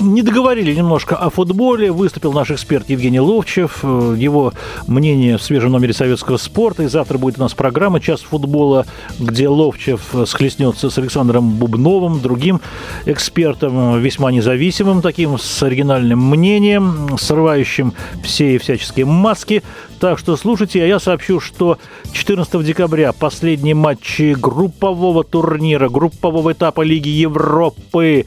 не 0.00 0.22
договорили 0.22 0.74
немножко 0.74 1.14
о 1.14 1.28
футболе. 1.28 1.92
Выступил 1.92 2.32
наш 2.32 2.50
эксперт 2.50 2.88
Евгений 2.88 3.20
Ловчев. 3.20 3.80
Э, 3.82 4.14
его 4.16 4.54
мнение 4.86 5.36
в 5.36 5.42
свежем 5.42 5.72
номере 5.72 5.92
советского 5.92 6.38
спорта. 6.38 6.84
И 6.84 6.86
завтра 6.86 7.18
будет 7.18 7.36
у 7.36 7.42
нас 7.42 7.52
программа 7.52 8.00
«Час 8.00 8.22
футбола», 8.22 8.86
где 9.18 9.46
Ловчев 9.46 10.00
схлестнется 10.24 10.88
с 10.88 10.96
Александром 10.96 11.50
Бубновым, 11.50 12.22
другим 12.22 12.62
экспертом, 13.04 14.00
весьма 14.00 14.32
независимым, 14.32 15.02
таким 15.02 15.36
с 15.36 15.62
оригинальным 15.62 16.30
мнением, 16.30 17.18
срывающим 17.18 17.92
все 18.22 18.54
и 18.54 18.58
всяческие 18.58 19.04
маски. 19.04 19.62
Так 20.00 20.18
что 20.18 20.36
слушайте, 20.36 20.82
а 20.82 20.86
я 20.86 21.00
сообщу, 21.00 21.40
что 21.40 21.78
14 22.12 22.64
декабря 22.64 23.12
последние 23.12 23.74
матчи 23.74 24.36
группового 24.38 25.24
турнира, 25.24 25.88
группового 25.88 26.52
этапа 26.52 26.82
Лиги 26.82 27.08
Европы. 27.08 28.26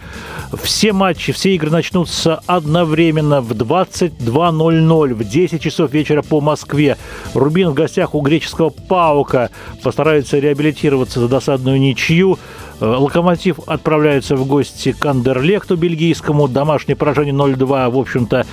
Все 0.61 0.91
матчи, 0.91 1.31
все 1.31 1.55
игры 1.55 1.69
начнутся 1.69 2.41
одновременно 2.45 3.39
в 3.39 3.53
22.00, 3.53 5.13
в 5.13 5.23
10 5.23 5.61
часов 5.61 5.93
вечера 5.93 6.21
по 6.21 6.41
Москве. 6.41 6.97
Рубин 7.33 7.69
в 7.69 7.73
гостях 7.73 8.15
у 8.15 8.21
греческого 8.21 8.69
Паука 8.69 9.49
постарается 9.81 10.39
реабилитироваться 10.39 11.21
за 11.21 11.29
досадную 11.29 11.79
ничью. 11.79 12.37
Локомотив 12.81 13.59
отправляется 13.67 14.35
в 14.35 14.45
гости 14.47 14.91
к 14.91 15.05
Андерлехту 15.05 15.77
бельгийскому. 15.77 16.47
Домашнее 16.47 16.95
поражение 16.95 17.33
0-2, 17.33 17.91
в 17.91 17.97
общем-то, 17.97 18.45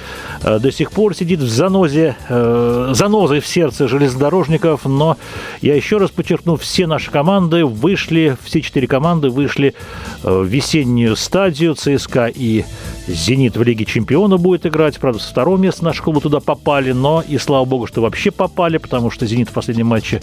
до 0.42 0.70
сих 0.70 0.92
пор 0.92 1.16
сидит 1.16 1.40
в 1.40 1.48
занозе, 1.48 2.14
занозой 2.28 3.40
в 3.40 3.46
сердце 3.46 3.88
железнодорожников. 3.88 4.84
Но 4.84 5.16
я 5.62 5.74
еще 5.74 5.96
раз 5.96 6.10
подчеркну, 6.10 6.56
все 6.56 6.86
наши 6.86 7.10
команды 7.10 7.64
вышли, 7.64 8.36
все 8.44 8.60
четыре 8.60 8.86
команды 8.86 9.30
вышли 9.30 9.74
в 10.22 10.44
весеннюю 10.44 11.16
стадию. 11.16 11.74
ЦСКА 11.74 12.26
и 12.26 12.64
«Зенит» 13.06 13.56
в 13.56 13.62
Лиге 13.62 13.86
Чемпиона 13.86 14.36
будет 14.36 14.66
играть. 14.66 14.98
Правда, 14.98 15.22
со 15.22 15.30
второго 15.30 15.56
места 15.56 15.84
наши 15.84 16.02
клубы 16.02 16.20
туда 16.20 16.40
попали, 16.40 16.92
но 16.92 17.24
и 17.26 17.38
слава 17.38 17.64
богу, 17.64 17.86
что 17.86 18.02
вообще 18.02 18.30
попали, 18.30 18.76
потому 18.76 19.10
что 19.10 19.24
«Зенит» 19.24 19.48
в 19.48 19.52
последнем 19.52 19.86
матче 19.86 20.20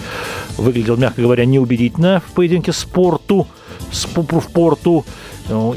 выглядел, 0.57 0.95
мягко 0.95 1.23
говоря, 1.23 1.45
неубедительно 1.45 2.21
в 2.27 2.33
поединке 2.33 2.71
с 2.71 2.83
«Порту», 2.83 3.47
в 4.03 4.51
«Порту». 4.51 5.05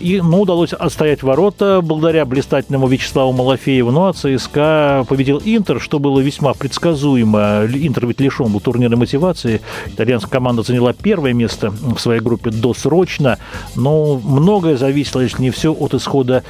И, 0.00 0.20
ну, 0.22 0.40
удалось 0.40 0.72
отстоять 0.72 1.22
ворота 1.22 1.80
благодаря 1.82 2.24
блистательному 2.24 2.86
Вячеславу 2.88 3.32
Малафееву. 3.32 3.90
Ну, 3.90 4.06
а 4.06 4.14
ЦСКА 4.14 5.04
победил 5.06 5.42
Интер, 5.44 5.78
что 5.78 5.98
было 5.98 6.20
весьма 6.20 6.54
предсказуемо. 6.54 7.66
Интер 7.66 8.06
ведь 8.06 8.18
лишен 8.18 8.50
был 8.50 8.60
турнирной 8.60 8.96
мотивации. 8.96 9.60
Итальянская 9.86 10.30
команда 10.30 10.62
заняла 10.62 10.94
первое 10.94 11.34
место 11.34 11.70
в 11.70 11.98
своей 11.98 12.22
группе 12.22 12.50
досрочно. 12.50 13.38
Но 13.76 14.18
многое 14.24 14.78
зависело, 14.78 15.20
если 15.20 15.42
не 15.42 15.50
все, 15.50 15.74
от 15.74 15.92
исхода 15.92 16.44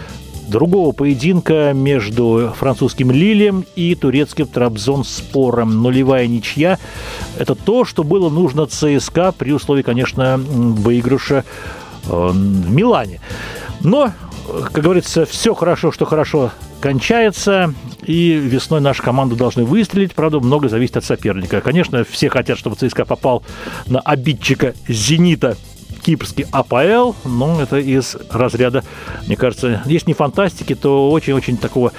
другого 0.48 0.92
поединка 0.92 1.72
между 1.74 2.54
французским 2.56 3.10
Лилем 3.10 3.64
и 3.76 3.94
турецким 3.94 4.46
Трабзон-спором. 4.46 5.82
Нулевая 5.82 6.26
ничья– 6.26 6.78
это 7.38 7.54
то, 7.54 7.84
что 7.84 8.02
было 8.02 8.30
нужно 8.30 8.66
ЦСКА 8.66 9.32
при 9.32 9.52
условии, 9.52 9.82
конечно, 9.82 10.38
выигрыша 10.38 11.44
э, 12.06 12.28
в 12.32 12.70
Милане. 12.70 13.20
Но, 13.80 14.12
как 14.72 14.82
говорится, 14.82 15.26
все 15.26 15.54
хорошо, 15.54 15.92
что 15.92 16.04
хорошо 16.04 16.50
кончается, 16.80 17.74
и 18.02 18.32
весной 18.32 18.80
наша 18.80 19.02
команда 19.02 19.36
должны 19.36 19.64
выстрелить. 19.64 20.14
Правда, 20.14 20.40
много 20.40 20.68
зависит 20.68 20.96
от 20.96 21.04
соперника. 21.04 21.60
Конечно, 21.60 22.04
все 22.04 22.28
хотят, 22.28 22.58
чтобы 22.58 22.76
ЦСКА 22.76 23.04
попал 23.04 23.42
на 23.86 24.00
обидчика 24.00 24.74
«Зенита» 24.88 25.56
кипрский 26.02 26.46
АПЛ, 26.50 27.12
но 27.24 27.60
это 27.60 27.78
из 27.78 28.16
разряда, 28.30 28.84
мне 29.26 29.36
кажется, 29.36 29.82
если 29.86 30.08
не 30.08 30.14
фантастики, 30.14 30.74
то 30.74 31.10
очень-очень 31.10 31.56
такого 31.56 31.92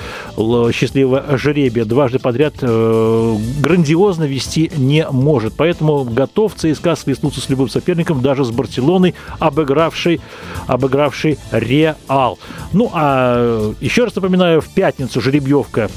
счастливого 0.71 1.37
жеребия. 1.37 1.85
Дважды 1.85 2.19
подряд 2.19 2.55
э, 2.61 3.35
грандиозно 3.59 4.23
вести 4.23 4.71
не 4.75 5.07
может. 5.09 5.53
Поэтому 5.55 6.03
готов 6.03 6.55
ЦСКА 6.55 6.95
свистнуться 6.95 7.41
с 7.41 7.49
любым 7.49 7.69
соперником, 7.69 8.21
даже 8.21 8.45
с 8.45 8.51
Барселоной, 8.51 9.15
обыгравший, 9.39 10.21
обыгравший 10.67 11.37
Реал. 11.51 12.39
Ну, 12.73 12.89
а 12.93 13.73
еще 13.79 14.05
раз 14.05 14.15
напоминаю, 14.15 14.61
в 14.61 14.69
пятницу 14.69 15.21
жеребьевка 15.21 15.89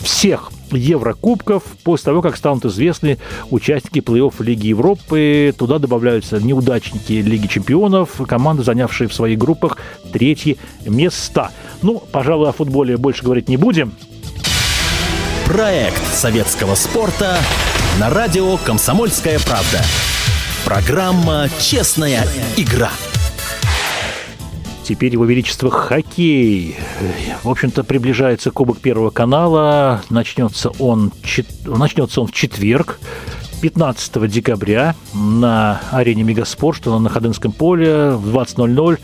всех 0.00 0.50
Еврокубков 0.70 1.62
после 1.82 2.06
того, 2.06 2.22
как 2.22 2.36
станут 2.36 2.64
известны 2.64 3.18
участники 3.50 3.98
плей-офф 3.98 4.42
Лиги 4.42 4.68
Европы. 4.68 5.54
Туда 5.56 5.78
добавляются 5.78 6.40
неудачники 6.40 7.12
Лиги 7.12 7.46
Чемпионов, 7.46 8.20
команды, 8.26 8.62
занявшие 8.62 9.08
в 9.08 9.14
своих 9.14 9.38
группах 9.38 9.78
третьи 10.12 10.58
места. 10.84 11.50
Ну, 11.82 12.02
пожалуй, 12.12 12.48
о 12.48 12.52
футболе 12.52 12.96
больше 12.96 13.24
говорить 13.24 13.48
не 13.48 13.56
будем. 13.56 13.92
Проект 15.46 16.02
советского 16.14 16.74
спорта 16.74 17.36
на 18.00 18.10
радио 18.10 18.56
«Комсомольская 18.56 19.38
правда». 19.40 19.82
Программа 20.64 21.48
«Честная 21.60 22.26
игра». 22.56 22.90
Теперь 24.84 25.12
его 25.14 25.24
величество 25.24 25.70
хоккей. 25.70 26.76
В 27.42 27.48
общем-то, 27.48 27.84
приближается 27.84 28.50
Кубок 28.50 28.78
Первого 28.80 29.08
канала. 29.08 30.02
Начнется 30.10 30.70
он, 30.78 31.10
начнется 31.64 32.20
он 32.20 32.26
в 32.26 32.32
четверг. 32.32 33.00
15 33.64 34.28
декабря 34.28 34.94
на 35.14 35.80
арене 35.90 36.22
Мегаспорт, 36.22 36.76
что 36.76 36.98
на 36.98 37.08
Ходынском 37.08 37.50
поле 37.50 38.10
в 38.10 38.36
20.00 38.36 38.98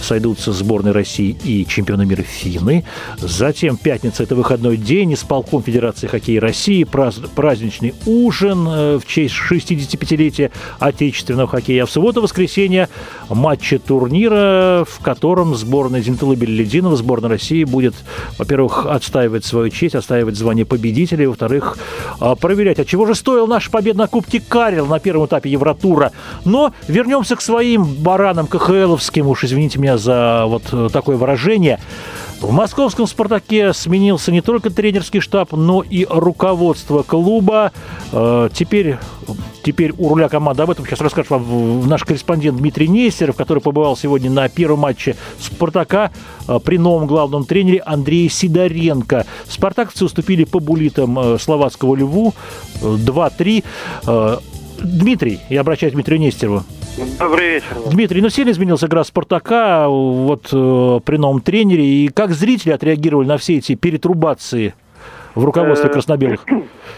сойдутся 0.00 0.52
сборной 0.52 0.92
России 0.92 1.36
и 1.42 1.66
чемпионы 1.66 2.06
мира 2.06 2.22
Финны. 2.22 2.84
Затем 3.18 3.76
пятница– 3.76 4.22
это 4.24 4.36
выходной 4.36 4.76
день, 4.76 5.14
исполком 5.14 5.64
Федерации 5.64 6.06
хоккея 6.06 6.40
России, 6.40 6.84
праздничный 6.84 7.92
ужин 8.06 8.68
э, 8.68 8.98
в 8.98 9.06
честь 9.06 9.34
65-летия 9.50 10.52
отечественного 10.78 11.48
хоккея. 11.48 11.82
А 11.82 11.86
в 11.86 11.90
субботу-воскресенье 11.90 12.88
матчи 13.28 13.78
турнира, 13.78 14.84
в 14.88 15.00
котором 15.02 15.56
сборная 15.56 16.02
Зентылы 16.02 16.36
Беллидинова, 16.36 16.94
сборная 16.94 17.30
России 17.30 17.64
будет, 17.64 17.94
во-первых, 18.38 18.86
отстаивать 18.86 19.44
свою 19.44 19.70
честь, 19.70 19.96
отстаивать 19.96 20.36
звание 20.36 20.64
победителя, 20.64 21.28
во-вторых, 21.28 21.78
а, 22.20 22.36
проверять, 22.36 22.78
от 22.78 22.86
чего 22.86 23.06
же 23.06 23.16
стоил 23.16 23.48
наша 23.48 23.72
победа 23.72 24.03
на 24.04 24.08
Кубке 24.08 24.38
Карел 24.38 24.84
на 24.86 24.98
первом 24.98 25.24
этапе 25.24 25.48
Евротура. 25.48 26.12
Но 26.44 26.74
вернемся 26.88 27.36
к 27.36 27.40
своим 27.40 27.84
баранам 27.84 28.46
КХЛовским, 28.46 29.26
уж 29.26 29.44
извините 29.44 29.78
меня 29.78 29.96
за 29.96 30.44
вот 30.46 30.64
э, 30.72 30.90
такое 30.92 31.16
выражение. 31.16 31.80
В 32.42 32.52
московском 32.52 33.06
«Спартаке» 33.06 33.72
сменился 33.72 34.30
не 34.30 34.42
только 34.42 34.68
тренерский 34.68 35.20
штаб, 35.20 35.52
но 35.52 35.80
и 35.80 36.04
руководство 36.04 37.02
клуба. 37.02 37.72
Э, 38.12 38.50
теперь, 38.52 38.98
теперь 39.64 39.92
у 39.98 40.08
руля 40.08 40.28
команды, 40.28 40.62
об 40.62 40.70
этом 40.70 40.86
сейчас 40.86 41.00
расскажет 41.00 41.30
вам 41.30 41.88
наш 41.88 42.04
корреспондент 42.04 42.58
Дмитрий 42.58 42.88
Нестеров, 42.88 43.36
который 43.36 43.60
побывал 43.60 43.96
сегодня 43.96 44.30
на 44.30 44.48
первом 44.48 44.80
матче 44.80 45.16
«Спартака» 45.40 46.12
э, 46.46 46.58
при 46.64 46.78
новом 46.78 47.06
главном 47.06 47.44
тренере 47.44 47.80
Андрее 47.84 48.28
Сидоренко. 48.28 49.26
«Спартаковцы» 49.48 50.04
уступили 50.04 50.44
по 50.44 50.60
булитам 50.60 51.38
словацкого 51.38 51.96
«Льву» 51.96 52.34
2-3. 52.80 53.64
Дмитрий, 54.82 55.40
я 55.48 55.62
обращаюсь 55.62 55.92
к 55.92 55.94
Дмитрию 55.94 56.20
Нестерову. 56.20 56.64
Добрый 57.18 57.54
вечер. 57.54 57.76
Дмитрий, 57.90 58.20
ну 58.20 58.28
сильно 58.28 58.50
изменился 58.50 58.86
игра 58.86 59.02
Спартака 59.02 59.88
вот 59.88 60.48
э, 60.52 61.00
при 61.04 61.16
новом 61.16 61.40
тренере, 61.40 61.84
и 61.84 62.08
как 62.08 62.32
зрители 62.32 62.72
отреагировали 62.72 63.26
на 63.26 63.38
все 63.38 63.56
эти 63.56 63.74
перетрубации 63.74 64.74
в 65.34 65.44
руководстве 65.44 65.90
э, 65.90 65.92
краснобелых? 65.92 66.44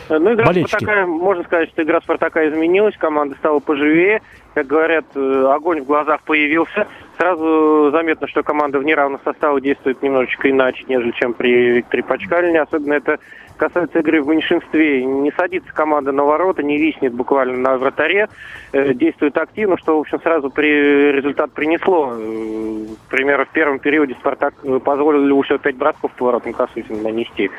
Ну, 0.08 0.34
игра 0.34 0.46
Болельщики. 0.46 0.76
Спартака, 0.76 1.06
можно 1.06 1.42
сказать, 1.42 1.68
что 1.70 1.82
игра 1.82 2.00
Спартака 2.00 2.48
изменилась, 2.48 2.96
команда 2.96 3.34
стала 3.36 3.58
поживее, 3.58 4.22
как 4.54 4.68
говорят, 4.68 5.04
э, 5.16 5.52
огонь 5.52 5.80
в 5.80 5.84
глазах 5.84 6.20
появился. 6.22 6.86
Сразу 7.18 7.90
заметно, 7.90 8.28
что 8.28 8.44
команда 8.44 8.78
в 8.78 8.84
неравных 8.84 9.20
составах 9.24 9.62
действует 9.62 10.00
немножечко 10.02 10.48
иначе, 10.48 10.84
нежели 10.86 11.10
чем 11.12 11.34
при 11.34 11.72
Викторе 11.72 12.04
Пачкалине. 12.04 12.60
Особенно 12.60 12.92
это 12.92 13.18
касается 13.56 13.98
игры 14.00 14.22
в 14.22 14.28
меньшинстве. 14.28 15.04
Не 15.04 15.32
садится 15.32 15.72
команда 15.72 16.12
на 16.12 16.24
ворота, 16.24 16.62
не 16.62 16.78
виснет 16.78 17.12
буквально 17.12 17.56
на 17.56 17.76
вратаре, 17.76 18.28
э, 18.72 18.94
действует 18.94 19.36
активно, 19.36 19.76
что, 19.78 19.96
в 19.96 20.00
общем, 20.00 20.20
сразу 20.20 20.50
при 20.50 21.12
результат 21.12 21.52
принесло. 21.52 22.12
Э, 22.12 22.86
к 23.06 23.10
примеру, 23.10 23.44
в 23.44 23.48
первом 23.50 23.78
периоде 23.78 24.14
«Спартак» 24.20 24.54
позволили 24.84 25.32
уже 25.32 25.58
пять 25.58 25.76
братков 25.76 26.12
по 26.12 26.26
воротам 26.26 26.52
Косухина 26.52 27.02
нанести. 27.02 27.50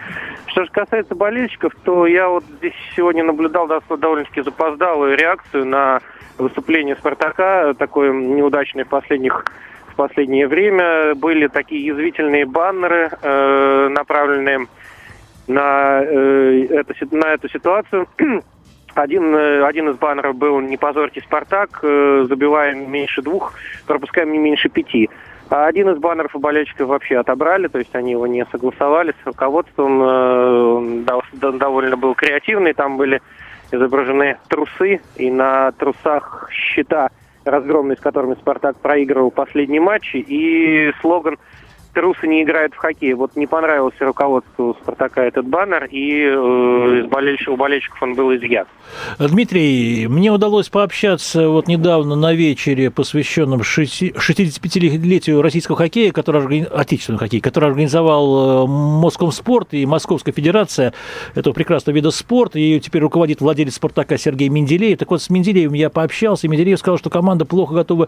Что 0.47 0.65
же 0.65 0.71
касается 0.71 1.15
болельщиков, 1.15 1.73
то 1.83 2.07
я 2.07 2.29
вот 2.29 2.43
здесь 2.57 2.73
сегодня 2.95 3.23
наблюдал 3.23 3.67
довольно-таки 3.67 4.41
запоздалую 4.41 5.17
реакцию 5.17 5.65
на 5.65 6.01
выступление 6.38 6.95
«Спартака», 6.95 7.73
такое 7.73 8.12
неудачное 8.12 8.86
в 8.86 8.89
последних 8.89 9.45
в 9.88 9.95
последнее 9.95 10.47
время. 10.47 11.15
Были 11.15 11.47
такие 11.47 11.86
язвительные 11.86 12.45
баннеры, 12.45 13.10
э, 13.19 13.88
направленные 13.89 14.67
на, 15.47 16.01
э, 16.03 16.67
это, 16.69 16.93
на 17.12 17.33
эту 17.33 17.49
ситуацию. 17.49 18.07
Один, 18.95 19.36
э, 19.36 19.63
один 19.63 19.89
из 19.89 19.97
баннеров 19.97 20.36
был 20.36 20.60
«Не 20.60 20.75
позорьте 20.75 21.21
Спартак», 21.21 21.81
э, 21.83 22.25
забиваем 22.27 22.91
меньше 22.91 23.21
двух, 23.21 23.53
пропускаем 23.86 24.31
не 24.31 24.39
меньше 24.39 24.69
пяти. 24.69 25.07
А 25.49 25.67
один 25.67 25.89
из 25.89 25.99
баннеров 25.99 26.36
у 26.36 26.39
болельщиков 26.39 26.88
вообще 26.88 27.17
отобрали, 27.17 27.67
то 27.67 27.77
есть 27.77 27.95
они 27.95 28.12
его 28.12 28.25
не 28.25 28.43
согласовали 28.47 29.13
с 29.21 29.25
руководством. 29.27 30.01
Э, 30.03 31.03
довольно 31.33 31.95
был 31.95 32.15
креативный, 32.15 32.73
там 32.73 32.97
были 32.97 33.21
изображены 33.71 34.38
трусы, 34.47 34.99
и 35.15 35.29
на 35.29 35.71
трусах 35.73 36.49
щита 36.51 37.10
разгромные, 37.45 37.97
с 37.97 37.99
которыми 37.99 38.33
«Спартак» 38.33 38.77
проигрывал 38.77 39.31
последние 39.31 39.79
матчи, 39.79 40.17
и 40.17 40.91
слоган 41.01 41.38
трусы 41.97 42.27
не 42.27 42.43
играют 42.43 42.75
в 42.75 42.77
хоккей. 42.77 43.13
Вот 43.13 43.36
не 43.36 43.47
понравился 43.47 44.05
руководству 44.05 44.77
Спартака 44.83 45.23
этот 45.23 45.47
баннер, 45.47 45.86
и 45.86 46.21
э, 46.21 47.01
из 47.01 47.07
болельщиков, 47.07 47.55
у 47.55 47.57
болельщиков 47.57 48.03
он 48.03 48.13
был 48.13 48.36
изъят. 48.36 48.67
Дмитрий, 49.17 50.05
мне 50.07 50.31
удалось 50.31 50.69
пообщаться 50.69 51.49
вот 51.49 51.67
недавно 51.67 52.15
на 52.15 52.33
вечере, 52.33 52.91
посвященном 52.91 53.62
65-летию 53.62 55.41
российского 55.41 55.75
хоккея, 55.75 56.12
который, 56.12 56.65
отечественного 56.65 57.21
хоккея, 57.21 57.41
который 57.41 57.69
организовал 57.69 58.65
э, 58.65 58.67
Москомспорт 58.67 59.69
и 59.71 59.88
Московская 59.88 60.33
Федерация 60.33 60.93
этого 61.33 61.55
прекрасного 61.55 61.95
вида 61.95 62.12
спорта. 62.12 62.60
И 62.60 62.79
теперь 62.79 63.01
руководит 63.01 63.41
владелец 63.41 63.73
«Спартака» 63.73 64.19
Сергей 64.19 64.49
Менделеев. 64.49 64.99
Так 64.99 65.10
вот, 65.10 65.23
с 65.23 65.31
Менделеевым 65.31 65.73
я 65.73 65.89
пообщался, 65.89 66.45
и 66.45 66.49
Менделеев 66.49 66.77
сказал, 66.77 66.99
что 66.99 67.10
команда 67.10 67.45
плохо 67.45 67.73
готова 67.73 68.07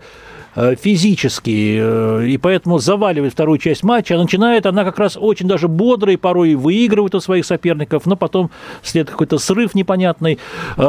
э, 0.56 0.76
физически, 0.76 1.80
э, 1.82 2.28
и 2.28 2.38
поэтому 2.38 2.78
заваливает 2.78 3.34
вторую 3.34 3.58
часть 3.58 3.79
матча. 3.84 4.16
А 4.16 4.18
начинает 4.18 4.66
она 4.66 4.84
как 4.84 5.00
раз 5.00 5.18
очень 5.20 5.48
даже 5.48 5.68
бодро 5.68 6.12
и 6.12 6.18
порой 6.18 6.56
выигрывает 6.56 7.16
у 7.16 7.20
своих 7.20 7.46
соперников, 7.46 8.06
но 8.06 8.16
потом 8.16 8.52
след 8.84 9.10
какой-то 9.10 9.38
срыв 9.38 9.76
непонятный. 9.76 10.40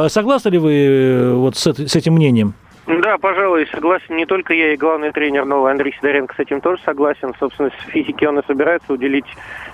Согласны 0.09 0.51
ли 0.51 0.59
вы 0.59 1.33
вот 1.35 1.57
с 1.57 1.67
этим 1.97 2.15
мнением? 2.15 2.55
Да, 2.99 3.19
пожалуй, 3.19 3.69
согласен. 3.69 4.17
Не 4.17 4.27
только 4.27 4.53
я, 4.53 4.73
и 4.73 4.77
главный 4.77 5.13
тренер 5.13 5.45
новый 5.45 5.71
Андрей 5.71 5.95
Сидоренко 5.97 6.35
с 6.35 6.39
этим 6.41 6.61
тоже 6.61 6.83
согласен. 6.85 7.33
Собственно, 7.39 7.71
с 7.71 7.91
физики 7.91 8.25
он 8.25 8.41
и 8.41 8.47
собирается 8.47 8.93
уделить 8.93 9.27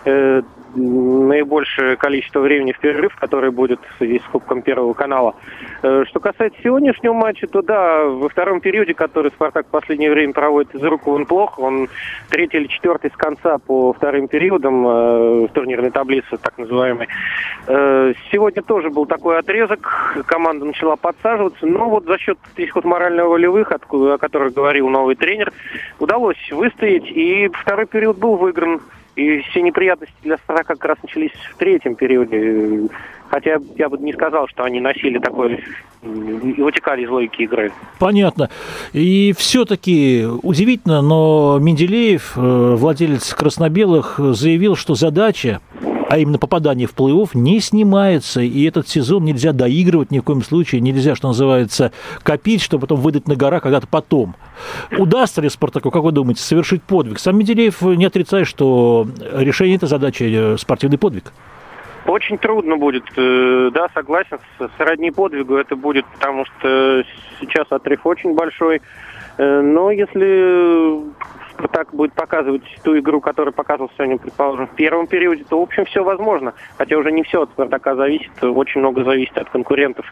э, 0.04 0.42
наибольшее 0.74 1.96
количество 1.96 2.40
времени 2.40 2.72
в 2.72 2.78
перерыв, 2.78 3.16
который 3.16 3.50
будет 3.50 3.80
в 3.80 3.98
связи 3.98 4.18
с 4.18 4.30
Кубком 4.30 4.60
Первого 4.60 4.92
канала. 4.92 5.34
Э, 5.82 6.04
что 6.06 6.20
касается 6.20 6.60
сегодняшнего 6.62 7.14
матча, 7.14 7.46
то 7.46 7.62
да, 7.62 8.04
во 8.04 8.28
втором 8.28 8.60
периоде, 8.60 8.92
который 8.92 9.30
«Спартак» 9.30 9.66
в 9.66 9.70
последнее 9.70 10.10
время 10.10 10.34
проводит 10.34 10.74
из 10.74 10.82
рук 10.82 11.08
он 11.08 11.24
плохо. 11.24 11.60
Он 11.60 11.88
третий 12.28 12.58
или 12.58 12.66
четвертый 12.66 13.10
с 13.10 13.16
конца 13.16 13.56
по 13.58 13.94
вторым 13.94 14.28
периодам 14.28 14.86
э, 14.86 15.46
в 15.46 15.48
турнирной 15.48 15.90
таблице, 15.90 16.36
так 16.36 16.58
называемой. 16.58 17.08
Сегодня 17.66 18.62
тоже 18.62 18.90
был 18.90 19.06
такой 19.06 19.38
отрезок. 19.38 20.16
Команда 20.26 20.66
начала 20.66 20.96
подсаживаться. 20.96 21.66
Но 21.66 21.88
вот 21.88 22.04
за 22.04 22.18
счет 22.18 22.38
этих 22.56 22.74
вот 22.76 22.84
морально-волевых, 23.06 23.72
о 23.72 24.18
которых 24.18 24.54
говорил 24.54 24.88
новый 24.88 25.14
тренер, 25.14 25.52
удалось 25.98 26.36
выстоять. 26.50 27.06
И 27.06 27.48
второй 27.52 27.86
период 27.86 28.18
был 28.18 28.36
выигран 28.36 28.80
и 29.14 29.40
все 29.40 29.62
неприятности 29.62 30.14
для 30.22 30.36
«Спартака» 30.36 30.74
как 30.74 30.84
раз 30.84 30.98
начались 31.02 31.32
в 31.50 31.56
третьем 31.56 31.94
периоде. 31.94 32.88
Хотя 33.28 33.56
я 33.76 33.88
бы 33.88 33.98
не 33.98 34.12
сказал, 34.12 34.46
что 34.46 34.64
они 34.64 34.78
носили 34.78 35.18
такой 35.18 35.64
и 36.02 36.62
вытекали 36.62 37.02
из 37.02 37.08
логики 37.08 37.42
игры. 37.42 37.72
Понятно. 37.98 38.50
И 38.92 39.34
все-таки 39.36 40.24
удивительно, 40.42 41.02
но 41.02 41.58
Менделеев, 41.60 42.34
э, 42.36 42.74
владелец 42.76 43.34
краснобелых, 43.34 44.16
заявил, 44.18 44.76
что 44.76 44.94
задача 44.94 45.60
а 46.08 46.18
именно 46.18 46.38
попадание 46.38 46.86
в 46.86 46.94
плей-офф, 46.94 47.30
не 47.34 47.60
снимается. 47.60 48.40
И 48.40 48.64
этот 48.64 48.88
сезон 48.88 49.24
нельзя 49.24 49.52
доигрывать 49.52 50.10
ни 50.10 50.18
в 50.18 50.22
коем 50.22 50.42
случае, 50.42 50.80
нельзя, 50.80 51.14
что 51.14 51.28
называется, 51.28 51.92
копить, 52.22 52.62
чтобы 52.62 52.82
потом 52.82 53.00
выдать 53.00 53.28
на 53.28 53.36
гора 53.36 53.60
когда-то 53.60 53.86
потом. 53.86 54.36
Удастся 54.96 55.40
ли 55.40 55.48
Спартаку, 55.48 55.90
как 55.90 56.02
вы 56.02 56.12
думаете, 56.12 56.42
совершить 56.42 56.82
подвиг? 56.82 57.18
Сам 57.18 57.38
Менделеев 57.38 57.82
не 57.82 58.04
отрицает, 58.04 58.46
что 58.46 59.06
решение 59.32 59.76
этой 59.76 59.88
задачи 59.88 60.24
э,– 60.24 60.56
спортивный 60.58 60.98
подвиг. 60.98 61.32
Очень 62.06 62.38
трудно 62.38 62.76
будет, 62.76 63.04
э, 63.16 63.70
да, 63.74 63.88
согласен, 63.92 64.38
сродни 64.78 65.10
подвигу 65.10 65.56
это 65.56 65.74
будет, 65.74 66.06
потому 66.06 66.44
что 66.44 67.02
сейчас 67.40 67.66
отрыв 67.70 68.06
очень 68.06 68.34
большой. 68.34 68.80
Э, 69.38 69.60
но 69.60 69.90
если 69.90 71.02
Спартак 71.56 71.94
будет 71.94 72.12
показывать 72.12 72.62
ту 72.84 72.98
игру, 72.98 73.20
которую 73.20 73.54
показывал 73.54 73.90
сегодня, 73.96 74.18
предположим, 74.18 74.66
в 74.66 74.74
первом 74.74 75.06
периоде, 75.06 75.44
то, 75.48 75.58
в 75.58 75.62
общем, 75.62 75.84
все 75.86 76.04
возможно. 76.04 76.54
Хотя 76.76 76.96
уже 76.96 77.10
не 77.12 77.22
все 77.22 77.42
от 77.42 77.50
Спартака 77.50 77.94
зависит, 77.96 78.30
очень 78.42 78.80
много 78.80 79.04
зависит 79.04 79.36
от 79.38 79.48
конкурентов 79.48 80.06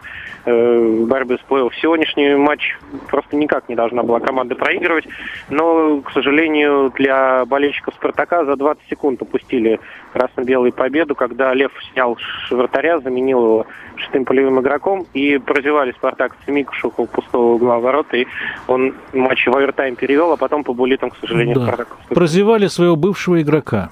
э, 0.46 0.52
в 0.52 1.06
борьбе 1.06 1.36
с 1.36 1.50
плей-офф. 1.50 1.70
Сегодняшний 1.80 2.34
матч 2.34 2.76
просто 3.08 3.36
никак 3.36 3.68
не 3.68 3.74
должна 3.74 4.02
была 4.02 4.20
команда 4.20 4.54
проигрывать, 4.54 5.06
но, 5.50 6.00
к 6.00 6.10
сожалению, 6.12 6.90
для 6.94 7.44
болельщиков 7.44 7.94
Спартака 7.94 8.44
за 8.44 8.56
20 8.56 8.82
секунд 8.88 9.22
упустили 9.22 9.80
красно-белую 10.14 10.72
победу, 10.72 11.14
когда 11.14 11.52
Лев 11.52 11.72
снял 11.92 12.16
вратаря, 12.50 13.00
заменил 13.00 13.44
его 13.44 13.66
шестым 13.96 14.24
полевым 14.24 14.60
игроком, 14.60 15.06
и 15.12 15.38
прозевали 15.38 15.92
Спартак 15.92 16.36
Цемикушу 16.46 16.88
около 16.88 17.06
пустого 17.06 17.54
угла 17.54 17.78
ворот, 17.80 18.06
и 18.14 18.26
он 18.68 18.94
матч 19.12 19.46
в 19.46 19.54
овертайм 19.54 19.96
перевел, 19.96 20.32
а 20.32 20.36
потом 20.36 20.62
по 20.62 20.72
булитам, 20.72 21.10
к 21.10 21.16
сожалению, 21.16 21.56
да. 21.56 21.66
Спартак... 21.66 21.88
Прозевали 22.08 22.68
своего 22.68 22.96
бывшего 22.96 23.42
игрока. 23.42 23.90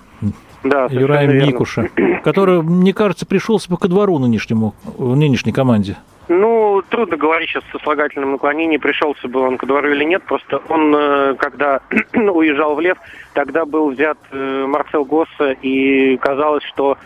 Да, 0.63 0.87
Юрая 0.91 1.27
Микуша, 1.27 1.91
который, 2.23 2.63
мне 2.63 2.95
кажется, 2.95 3.27
пришелся 3.27 3.69
по 3.69 3.77
ко 3.77 3.89
двору 3.89 4.19
нынешнему, 4.21 4.75
в 4.85 5.17
нынешней 5.17 5.53
команде. 5.53 5.97
Ну, 6.41 6.83
трудно 6.89 7.17
говорить 7.17 7.51
сейчас 7.51 7.65
со 7.73 7.79
слагательным 7.81 8.33
наклонением, 8.33 8.81
пришелся 8.81 9.29
бы 9.29 9.41
он 9.41 9.59
ко 9.59 9.67
двору 9.67 9.91
или 9.91 10.05
нет. 10.05 10.23
Просто 10.23 10.63
он, 10.69 10.95
э, 10.95 11.35
когда 11.35 11.81
уезжал 12.15 12.75
в 12.75 12.81
Лев, 12.81 12.97
тогда 13.35 13.67
был 13.67 13.91
взят 13.91 14.19
э, 14.31 14.65
Марцел 14.67 15.05
Госса, 15.05 15.53
и 15.63 16.17
казалось, 16.17 16.65
что 16.65 16.97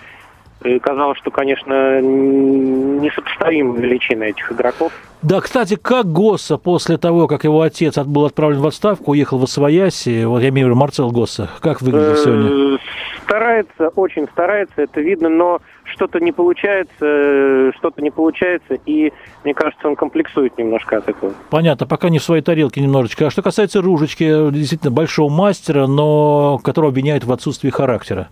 и 0.65 0.79
казалось, 0.79 1.19
что, 1.19 1.31
конечно, 1.31 2.01
несопоставимы 2.01 3.79
величины 3.79 4.25
этих 4.25 4.51
игроков. 4.53 4.93
Да, 5.23 5.41
кстати, 5.41 5.77
как 5.77 6.07
Госса 6.07 6.57
после 6.57 6.97
того, 6.97 7.27
как 7.27 7.45
его 7.45 7.61
отец 7.61 7.99
был 7.99 8.25
отправлен 8.25 8.61
в 8.61 8.67
отставку, 8.67 9.11
уехал 9.11 9.39
в 9.39 9.45
Освояси, 9.45 10.25
вот 10.25 10.41
я 10.41 10.49
имею 10.49 10.69
в 10.69 10.71
виду 10.71 10.81
Марцел 10.81 11.11
Госса, 11.11 11.51
как 11.61 11.83
выглядит 11.83 12.19
э, 12.19 12.23
сегодня? 12.23 12.79
Старается, 13.25 13.89
очень 13.97 14.27
старается, 14.29 14.83
это 14.83 15.01
видно, 15.01 15.29
но 15.29 15.61
что-то 15.97 16.21
не 16.21 16.33
получается, 16.33 17.73
что-то 17.77 18.01
не 18.03 18.11
получается, 18.11 18.75
и 18.87 19.13
мне 19.45 19.55
кажется, 19.55 19.89
он 19.89 19.97
комплексует 19.97 20.57
немножко 20.59 20.99
от 20.99 21.09
этого. 21.09 21.33
Понятно, 21.51 21.87
пока 21.87 22.09
не 22.09 22.19
в 22.19 22.23
своей 22.23 22.43
тарелке 22.43 22.81
немножечко. 22.81 23.27
А 23.27 23.31
что 23.31 23.43
касается 23.43 23.81
Ружечки, 23.83 24.51
действительно 24.51 24.93
большого 24.93 25.31
мастера, 25.31 25.87
но 25.87 26.59
которого 26.63 26.91
обвиняют 26.91 27.25
в 27.25 27.33
отсутствии 27.33 27.71
характера. 27.71 28.29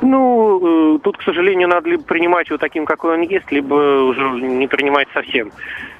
Ну, 0.00 0.96
э, 0.96 0.98
тут, 1.00 1.16
к 1.16 1.22
сожалению, 1.22 1.68
надо 1.68 1.88
либо 1.88 2.02
принимать 2.02 2.48
его 2.48 2.58
таким, 2.58 2.84
какой 2.84 3.14
он 3.14 3.22
есть, 3.22 3.50
либо 3.50 3.74
уже 3.74 4.22
не 4.40 4.66
принимать 4.66 5.08
совсем. 5.12 5.50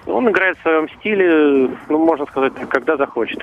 Он 0.06 0.28
играет 0.30 0.56
в 0.58 0.62
своем 0.62 0.88
стиле, 0.88 1.70
ну, 1.88 1.98
можно 1.98 2.24
сказать, 2.26 2.54
когда 2.68 2.96
захочет. 2.96 3.42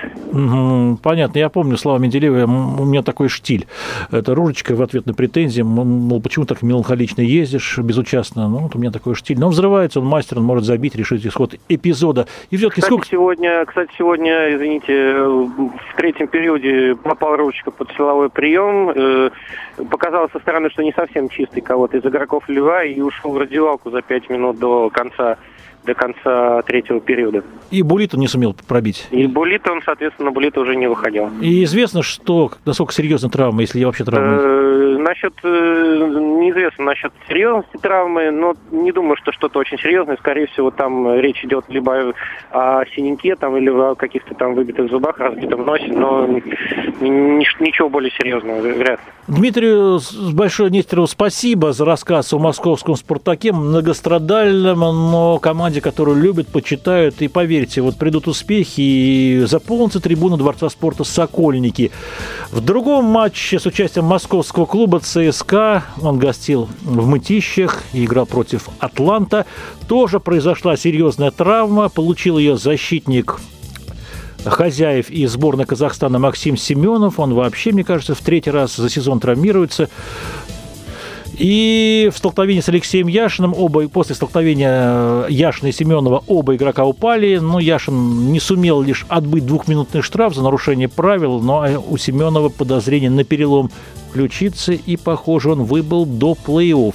понятно. 1.02 1.38
Я 1.38 1.48
помню 1.48 1.76
слова 1.76 1.98
Менделеева, 1.98 2.44
у 2.44 2.84
меня 2.84 3.02
такой 3.02 3.28
штиль. 3.28 3.66
Это 4.10 4.34
Ружечка 4.34 4.74
в 4.74 4.82
ответ 4.82 5.06
на 5.06 5.14
претензии, 5.14 5.62
мол, 5.62 6.20
почему 6.20 6.44
так 6.44 6.62
меланхолично 6.62 7.20
ездишь 7.20 7.78
безучастно? 7.78 8.48
Ну, 8.48 8.58
вот 8.58 8.74
у 8.74 8.78
меня 8.78 8.90
такой 8.90 9.14
штиль. 9.14 9.38
Но 9.38 9.46
он 9.46 9.52
взрывается, 9.52 10.00
он 10.00 10.06
мастер, 10.06 10.38
он 10.38 10.44
может 10.44 10.64
забить, 10.64 10.96
решить 10.96 11.24
исход 11.24 11.54
эпизода. 11.68 12.26
И 12.50 12.56
все-таки 12.56 12.80
кстати, 12.80 12.92
сколько... 12.92 13.08
сегодня, 13.08 13.64
кстати, 13.64 13.90
сегодня, 13.96 14.54
извините, 14.54 15.14
в 15.14 15.96
третьем 15.96 16.26
периоде 16.26 16.96
попал 16.96 17.36
Ружечка 17.36 17.70
под 17.70 17.92
силовой 17.92 18.28
прием. 18.28 18.90
Э, 18.90 19.30
показалось 20.26 20.32
со 20.32 20.38
стороны, 20.40 20.70
что 20.70 20.82
не 20.82 20.92
совсем 20.92 21.28
чистый 21.28 21.60
кого-то 21.60 21.96
из 21.96 22.04
игроков 22.04 22.48
Льва 22.48 22.84
и 22.84 23.00
ушел 23.00 23.32
в 23.32 23.38
раздевалку 23.38 23.90
за 23.90 24.02
пять 24.02 24.28
минут 24.30 24.58
до 24.58 24.90
конца 24.90 25.38
до 25.86 25.94
конца 25.94 26.62
третьего 26.62 27.00
периода. 27.00 27.42
И 27.70 27.82
Булита 27.82 28.18
не 28.18 28.28
сумел 28.28 28.54
пробить? 28.68 29.06
И 29.10 29.26
Булита, 29.26 29.72
он, 29.72 29.80
соответственно, 29.82 30.30
Булита 30.30 30.60
уже 30.60 30.76
не 30.76 30.88
выходил. 30.88 31.30
И 31.40 31.64
известно, 31.64 32.02
что, 32.02 32.50
насколько 32.64 32.92
серьезна 32.92 33.30
травма, 33.30 33.62
если 33.62 33.82
вообще 33.84 34.04
травма? 34.04 34.38
Э, 34.40 34.96
насчет, 34.98 35.32
э, 35.42 35.48
неизвестно 35.48 36.84
насчет 36.84 37.12
серьезности 37.28 37.76
травмы, 37.80 38.30
но 38.30 38.54
не 38.70 38.92
думаю, 38.92 39.16
что 39.16 39.32
что-то 39.32 39.58
очень 39.58 39.78
серьезное. 39.78 40.16
Скорее 40.16 40.46
всего, 40.48 40.70
там 40.70 41.14
речь 41.18 41.42
идет 41.44 41.64
либо 41.68 42.12
о 42.50 42.84
синяке, 42.94 43.36
там, 43.36 43.56
или 43.56 43.70
о 43.70 43.94
каких-то 43.94 44.34
там 44.34 44.54
выбитых 44.54 44.90
зубах, 44.90 45.18
разбитом 45.18 45.64
носе, 45.64 45.88
но 45.88 46.26
ничего 47.00 47.88
более 47.88 48.10
серьезного 48.10 48.60
вряд 48.60 49.00
ли. 49.00 49.12
Дмитрию 49.28 49.98
Большое 50.32 50.70
Нестерову 50.70 51.06
спасибо 51.06 51.72
за 51.72 51.84
рассказ 51.84 52.32
о 52.32 52.38
московском 52.38 52.94
«Спартаке», 52.94 53.52
многострадальном, 53.52 54.78
но 54.78 55.38
команде, 55.38 55.75
которую 55.80 56.20
любят, 56.22 56.48
почитают. 56.48 57.20
И 57.22 57.28
поверьте, 57.28 57.80
вот 57.80 57.96
придут 57.96 58.28
успехи, 58.28 58.80
и 58.80 59.44
заполнится 59.46 60.00
трибуна 60.00 60.36
Дворца 60.36 60.68
спорта 60.68 61.04
«Сокольники». 61.04 61.90
В 62.50 62.60
другом 62.60 63.04
матче 63.04 63.58
с 63.58 63.66
участием 63.66 64.04
московского 64.04 64.66
клуба 64.66 65.00
ЦСКА, 65.00 65.84
он 66.00 66.18
гостил 66.18 66.68
в 66.82 67.06
Мытищах 67.06 67.82
играл 67.92 68.26
против 68.26 68.68
«Атланта», 68.78 69.46
тоже 69.88 70.20
произошла 70.20 70.76
серьезная 70.76 71.30
травма, 71.30 71.88
получил 71.88 72.38
ее 72.38 72.56
защитник 72.56 73.38
хозяев 74.50 75.10
и 75.10 75.26
сборной 75.26 75.66
Казахстана 75.66 76.18
Максим 76.18 76.56
Семенов. 76.56 77.18
Он 77.18 77.34
вообще, 77.34 77.72
мне 77.72 77.84
кажется, 77.84 78.14
в 78.14 78.20
третий 78.20 78.50
раз 78.50 78.76
за 78.76 78.88
сезон 78.88 79.20
травмируется. 79.20 79.88
И 81.38 82.10
в 82.12 82.16
столкновении 82.16 82.60
с 82.60 82.68
Алексеем 82.68 83.08
Яшиным, 83.08 83.54
оба, 83.56 83.86
после 83.88 84.14
столкновения 84.14 85.26
Яшина 85.28 85.68
и 85.68 85.72
Семенова, 85.72 86.24
оба 86.26 86.56
игрока 86.56 86.84
упали. 86.84 87.36
Но 87.36 87.60
Яшин 87.60 88.32
не 88.32 88.40
сумел 88.40 88.80
лишь 88.80 89.04
отбыть 89.08 89.44
двухминутный 89.44 90.00
штраф 90.00 90.34
за 90.34 90.42
нарушение 90.42 90.88
правил, 90.88 91.40
но 91.40 91.66
у 91.88 91.96
Семенова 91.98 92.48
подозрение 92.48 93.10
на 93.10 93.24
перелом 93.24 93.70
ключицы, 94.12 94.74
и, 94.74 94.96
похоже, 94.96 95.52
он 95.52 95.64
выбыл 95.64 96.06
до 96.06 96.32
плей-офф. 96.32 96.94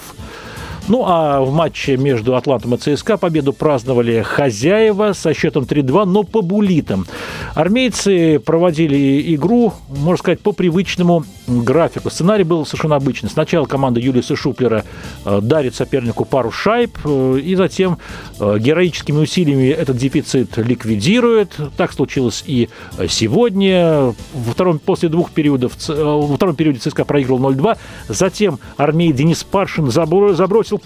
Ну 0.87 1.03
а 1.05 1.41
в 1.41 1.53
матче 1.53 1.95
между 1.95 2.35
Атлантом 2.35 2.73
и 2.73 2.77
ЦСКА 2.77 3.17
победу 3.17 3.53
праздновали 3.53 4.23
хозяева 4.23 5.13
со 5.13 5.33
счетом 5.33 5.65
3-2, 5.65 6.05
но 6.05 6.23
по 6.23 6.41
булитам. 6.41 7.05
Армейцы 7.53 8.39
проводили 8.39 9.35
игру, 9.35 9.73
можно 9.89 10.17
сказать, 10.17 10.39
по 10.39 10.51
привычному 10.51 11.23
графику. 11.59 12.09
Сценарий 12.09 12.43
был 12.43 12.65
совершенно 12.65 12.95
обычный. 12.95 13.29
Сначала 13.29 13.65
команда 13.65 13.99
Юлиса 13.99 14.35
Шуплера 14.35 14.85
э, 15.25 15.39
дарит 15.41 15.75
сопернику 15.75 16.25
пару 16.25 16.51
шайб, 16.51 16.97
э, 17.03 17.39
и 17.43 17.55
затем 17.55 17.97
э, 18.39 18.57
героическими 18.59 19.17
усилиями 19.17 19.69
этот 19.69 19.97
дефицит 19.97 20.57
ликвидирует. 20.57 21.57
Так 21.77 21.93
случилось 21.93 22.43
и 22.47 22.69
сегодня. 23.09 24.13
Во 24.33 24.51
втором, 24.51 24.79
после 24.79 25.09
двух 25.09 25.31
периодов, 25.31 25.73
во 25.87 26.35
втором 26.35 26.55
периоде 26.55 26.79
ЦСКА 26.79 27.05
проигрывал 27.05 27.51
0-2. 27.51 27.77
Затем 28.07 28.59
армей 28.77 29.11
Денис 29.11 29.43
Паршин 29.43 29.91
забросил 29.91 30.81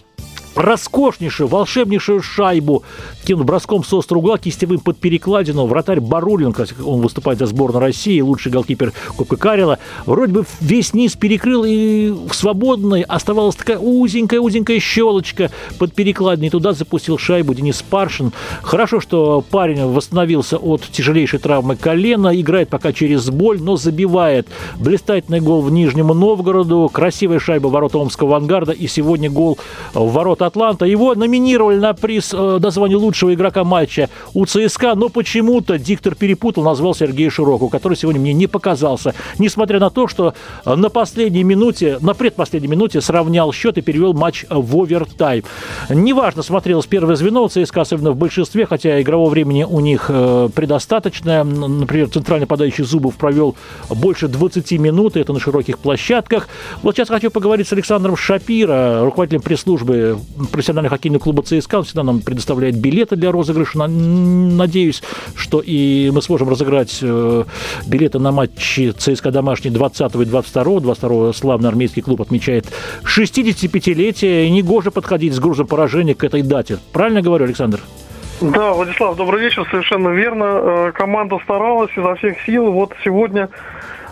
роскошнейшую, 0.55 1.47
волшебнейшую 1.47 2.21
шайбу, 2.21 2.83
кинув 3.25 3.45
броском 3.45 3.83
с 3.83 3.93
острого 3.93 4.19
угла 4.19 4.37
кистевым 4.37 4.79
под 4.79 4.97
перекладину. 4.97 5.65
Вратарь 5.65 5.99
Барулин, 5.99 6.55
он 6.85 7.01
выступает 7.01 7.39
за 7.39 7.45
сборную 7.45 7.81
России, 7.81 8.21
лучший 8.21 8.51
голкипер 8.51 8.93
Кубка 9.17 9.35
Карела, 9.35 9.79
вроде 10.05 10.33
бы 10.33 10.45
весь 10.61 10.93
низ 10.93 11.15
перекрыл, 11.15 11.63
и 11.65 12.09
в 12.09 12.33
свободной 12.33 13.01
оставалась 13.01 13.55
такая 13.55 13.77
узенькая-узенькая 13.77 14.79
щелочка 14.79 15.51
под 15.77 15.93
перекладиной. 15.93 16.49
Туда 16.49 16.73
запустил 16.73 17.17
шайбу 17.17 17.53
Денис 17.53 17.81
Паршин. 17.81 18.31
Хорошо, 18.61 18.99
что 18.99 19.43
парень 19.49 19.85
восстановился 19.85 20.57
от 20.57 20.81
тяжелейшей 20.83 21.39
травмы 21.39 21.75
колена, 21.75 22.39
играет 22.39 22.69
пока 22.69 22.93
через 22.93 23.29
боль, 23.29 23.61
но 23.61 23.75
забивает. 23.75 24.47
Блистательный 24.79 25.41
гол 25.41 25.61
в 25.61 25.71
Нижнем 25.71 26.07
Новгороду, 26.07 26.89
красивая 26.91 27.39
шайба 27.39 27.67
ворота 27.67 27.97
Омского 27.97 28.35
авангарда, 28.35 28.71
и 28.71 28.87
сегодня 28.87 29.29
гол 29.29 29.57
в 29.93 30.11
ворота 30.11 30.44
Атланта. 30.45 30.85
Его 30.85 31.15
номинировали 31.15 31.77
на 31.77 31.93
приз 31.93 32.33
э, 32.33 32.59
названия 32.61 32.95
лучшего 32.95 33.33
игрока 33.33 33.63
матча 33.63 34.09
у 34.33 34.45
ЦСКА, 34.45 34.95
но 34.95 35.09
почему-то 35.09 35.77
диктор 35.77 36.15
перепутал, 36.15 36.63
назвал 36.63 36.95
Сергея 36.95 37.29
Широку, 37.29 37.69
который 37.69 37.95
сегодня 37.95 38.21
мне 38.21 38.33
не 38.33 38.47
показался. 38.47 39.13
Несмотря 39.39 39.79
на 39.79 39.89
то, 39.89 40.07
что 40.07 40.33
на 40.65 40.89
последней 40.89 41.43
минуте, 41.43 41.97
на 42.01 42.13
предпоследней 42.13 42.69
минуте 42.69 43.01
сравнял 43.01 43.51
счет 43.53 43.77
и 43.77 43.81
перевел 43.81 44.13
матч 44.13 44.45
в 44.49 44.77
овертайм. 44.77 45.43
Неважно 45.89 46.43
смотрелось 46.43 46.85
первое 46.85 47.15
звено 47.15 47.43
у 47.43 47.49
ЦСКА, 47.49 47.81
особенно 47.81 48.11
в 48.11 48.17
большинстве, 48.17 48.65
хотя 48.65 49.01
игрового 49.01 49.29
времени 49.29 49.63
у 49.63 49.79
них 49.79 50.05
э, 50.09 50.49
предостаточно. 50.53 51.43
Например, 51.43 52.09
центральный 52.09 52.47
подающий 52.47 52.83
Зубов 52.83 53.15
провел 53.15 53.55
больше 53.89 54.27
20 54.27 54.71
минут, 54.73 55.17
и 55.17 55.19
это 55.19 55.33
на 55.33 55.39
широких 55.39 55.79
площадках. 55.79 56.47
Вот 56.81 56.95
сейчас 56.95 57.09
хочу 57.09 57.31
поговорить 57.31 57.67
с 57.67 57.73
Александром 57.73 58.15
Шапира, 58.15 59.01
руководителем 59.03 59.41
пресс-службы 59.41 60.17
профессионального 60.51 60.95
хоккейного 60.95 61.21
клуба 61.21 61.43
ЦСКА. 61.43 61.77
Он 61.77 61.83
всегда 61.83 62.03
нам 62.03 62.21
предоставляет 62.21 62.75
билеты 62.75 63.15
для 63.15 63.31
розыгрыша. 63.31 63.87
Надеюсь, 63.87 65.01
что 65.35 65.61
и 65.63 66.11
мы 66.13 66.21
сможем 66.21 66.49
разыграть 66.49 66.99
э, 67.01 67.43
билеты 67.87 68.19
на 68.19 68.31
матчи 68.31 68.91
ЦСКА 68.91 69.31
домашний 69.31 69.71
20 69.71 70.15
и 70.15 70.25
22. 70.25 70.79
22 70.79 71.33
славный 71.33 71.69
армейский 71.69 72.01
клуб 72.01 72.21
отмечает 72.21 72.65
65-летие. 73.03 74.47
И 74.47 74.49
негоже 74.49 74.91
подходить 74.91 75.33
с 75.33 75.39
грузом 75.39 75.67
поражения 75.67 76.15
к 76.15 76.23
этой 76.23 76.41
дате. 76.41 76.79
Правильно 76.91 77.21
говорю, 77.21 77.45
Александр? 77.45 77.81
Да, 78.41 78.73
Владислав, 78.73 79.15
добрый 79.15 79.41
вечер, 79.41 79.65
совершенно 79.71 80.09
верно. 80.09 80.43
Э, 80.43 80.91
команда 80.93 81.39
старалась 81.43 81.91
изо 81.95 82.15
всех 82.15 82.39
сил. 82.41 82.69
Вот 82.69 82.93
сегодня 83.03 83.49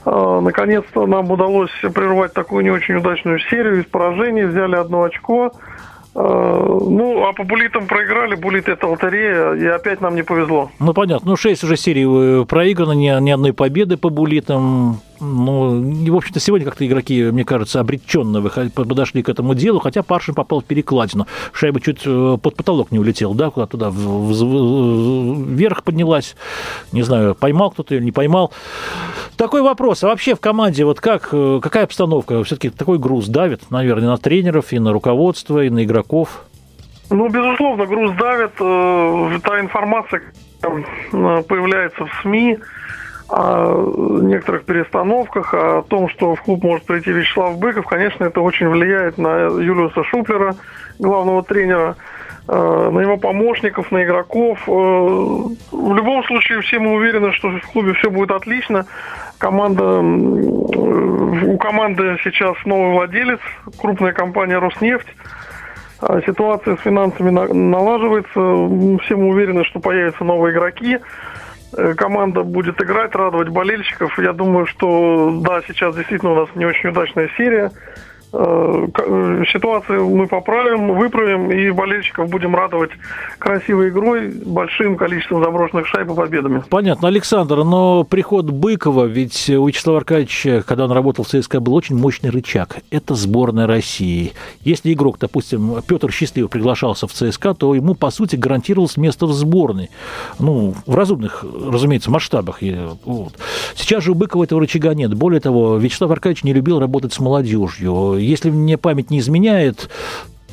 э, 0.06 0.40
наконец-то 0.42 1.06
нам 1.06 1.30
удалось 1.30 1.72
прервать 1.94 2.34
такую 2.34 2.64
не 2.64 2.72
очень 2.72 2.96
удачную 2.96 3.40
серию 3.40 3.82
из 3.82 3.86
поражений. 3.86 4.46
Взяли 4.46 4.76
одно 4.76 5.04
очко. 5.04 5.52
Э, 6.16 6.20
ну, 6.20 7.26
а 7.26 7.34
по 7.34 7.44
булитам 7.44 7.88
проиграли, 7.88 8.36
булит 8.36 8.70
это 8.70 8.88
лотерея, 8.88 9.54
и 9.54 9.66
опять 9.66 10.02
нам 10.02 10.16
не 10.16 10.24
повезло. 10.24 10.70
Ну, 10.80 10.94
понятно. 10.94 11.32
Ну, 11.32 11.36
шесть 11.36 11.64
уже 11.64 11.76
серий 11.76 12.06
э, 12.06 12.46
проиграно, 12.46 12.92
ни, 12.92 13.22
ни 13.22 13.32
одной 13.32 13.54
победы 13.54 13.98
по 13.98 14.10
булитам. 14.10 15.00
Ну, 15.24 16.12
в 16.12 16.16
общем-то, 16.16 16.40
сегодня 16.40 16.66
как-то 16.66 16.86
игроки, 16.86 17.24
мне 17.24 17.46
кажется, 17.46 17.80
обреченно 17.80 18.42
подошли 18.42 19.24
к 19.24 19.30
этому 19.30 19.56
делу, 19.56 19.80
хотя 19.80 20.04
Паршин 20.04 20.36
попал 20.36 20.60
в 20.62 20.66
перекладину. 20.66 21.28
Шайба 21.54 21.80
чуть 21.80 22.02
э, 22.06 22.38
под 22.42 22.56
потолок 22.56 22.92
не 22.92 23.00
улетел, 23.00 23.34
да, 23.34 23.50
куда 23.50 23.66
туда 23.66 23.90
вверх 23.90 25.84
поднялась. 25.84 26.36
Не 26.92 27.04
знаю, 27.04 27.36
поймал 27.36 27.72
кто-то 27.72 27.96
или 27.96 28.04
не 28.04 28.12
поймал. 28.12 28.52
Такой 29.38 29.62
вопрос. 29.62 30.04
А 30.04 30.08
вообще 30.08 30.36
в 30.36 30.42
команде 30.42 30.84
вот 30.84 31.00
как, 31.00 31.30
э, 31.32 31.60
какая 31.62 31.86
обстановка? 31.86 32.44
Все-таки 32.44 32.70
такой 32.70 32.98
груз 33.00 33.28
давит, 33.28 33.72
наверное, 33.72 34.10
на 34.10 34.18
тренеров, 34.18 34.74
и 34.74 34.80
на 34.80 34.92
руководство, 34.92 35.64
и 35.64 35.70
на 35.70 35.86
игроков? 35.86 36.44
Ну, 37.10 37.30
безусловно, 37.30 37.86
груз 37.86 38.12
давит. 38.18 38.52
Э, 38.60 39.40
та 39.44 39.60
информация 39.62 40.22
появляется 40.62 42.06
в 42.06 42.12
СМИ, 42.22 42.58
о 43.30 44.22
некоторых 44.22 44.66
перестановках, 44.66 45.54
о 45.54 45.82
том, 45.84 46.10
что 46.10 46.36
в 46.36 46.42
клуб 46.42 46.64
может 46.64 46.86
прийти 46.86 47.12
Вячеслав 47.12 47.58
Быков, 47.58 47.86
конечно, 47.86 48.26
это 48.26 48.42
очень 48.42 48.68
влияет 48.68 49.18
на 49.18 49.46
Юлиуса 49.46 50.04
Шуплера, 50.04 50.56
главного 51.00 51.44
тренера, 51.44 51.96
э, 52.48 52.90
на 52.92 53.00
его 53.00 53.18
помощников, 53.18 53.92
на 53.92 54.04
игроков. 54.04 54.60
Э, 54.68 54.72
в 54.72 55.96
любом 55.96 56.24
случае, 56.26 56.62
все 56.62 56.80
мы 56.80 56.94
уверены, 56.94 57.32
что 57.34 57.50
в 57.50 57.72
клубе 57.72 57.94
все 57.94 58.10
будет 58.10 58.32
отлично. 58.32 58.86
Команда, 59.38 60.00
у 60.00 61.58
команды 61.58 62.18
сейчас 62.24 62.56
новый 62.66 62.92
владелец, 62.92 63.40
крупная 63.80 64.14
компания 64.14 64.58
«Роснефть». 64.58 65.08
Ситуация 66.26 66.76
с 66.76 66.82
финансами 66.82 67.30
налаживается. 67.30 69.04
Все 69.04 69.16
мы 69.16 69.30
уверены, 69.30 69.64
что 69.64 69.80
появятся 69.80 70.26
новые 70.26 70.54
игроки. 70.54 71.00
Э, 71.76 71.94
команда 71.96 72.44
будет 72.44 72.82
играть, 72.82 73.16
радовать 73.16 73.50
болельщиков. 73.50 74.18
Я 74.20 74.34
думаю, 74.34 74.66
что 74.66 75.40
да, 75.42 75.62
сейчас 75.68 75.96
действительно 75.96 76.34
у 76.34 76.36
нас 76.36 76.50
не 76.56 76.66
очень 76.66 76.90
удачная 76.90 77.30
серия. 77.38 77.72
Э, 78.36 78.88
э, 78.98 79.44
ситуацию 79.54 80.10
мы 80.10 80.26
поправим, 80.26 80.96
выправим 80.96 81.52
и 81.52 81.70
болельщиков 81.70 82.28
будем 82.30 82.56
радовать 82.56 82.90
красивой 83.38 83.90
игрой, 83.90 84.30
большим 84.30 84.98
количеством 84.98 85.44
заброшенных 85.44 85.86
шайб 85.86 86.10
и 86.10 86.16
победами. 86.16 86.64
Понятно. 86.68 87.10
Александр, 87.10 87.58
но 87.58 88.04
приход 88.04 88.50
Быкова, 88.50 89.06
ведь 89.06 89.52
у 89.52 89.68
Вячеслава 89.68 90.00
Аркадьевича, 90.00 90.64
когда 90.66 90.86
он 90.86 90.92
работал 90.92 91.24
в 91.24 91.28
ЦСКА, 91.28 91.60
был 91.60 91.76
очень 91.76 91.96
мощный 91.96 92.32
рычаг. 92.32 92.78
Это 92.90 93.14
сборная 93.14 93.68
России. 93.68 94.34
Если 94.62 94.94
игрок, 94.94 95.18
допустим, 95.20 95.84
Петр 95.88 96.12
Счастливый 96.12 96.50
приглашался 96.50 97.06
в 97.06 97.14
ЦСКА, 97.14 97.54
то 97.54 97.76
ему, 97.76 97.94
по 97.94 98.10
сути, 98.10 98.36
гарантировалось 98.36 98.98
место 98.98 99.28
в 99.28 99.34
сборной. 99.34 99.92
Ну, 100.40 100.74
в 100.88 100.96
разумных, 100.96 101.46
разумеется, 101.68 102.10
масштабах. 102.10 102.62
Вот. 103.06 103.34
Сейчас 103.76 104.04
же 104.04 104.12
у 104.12 104.16
Быкова 104.16 104.46
этого 104.46 104.60
рычага 104.60 104.96
нет. 104.96 105.14
Более 105.14 105.40
того, 105.40 105.78
Вячеслав 105.78 106.10
Аркадьевич 106.10 106.44
не 106.44 106.54
любил 106.54 106.80
работать 106.80 107.14
с 107.14 107.20
молодежью 107.20 108.23
если 108.24 108.50
мне 108.50 108.78
память 108.78 109.10
не 109.10 109.20
изменяет, 109.20 109.90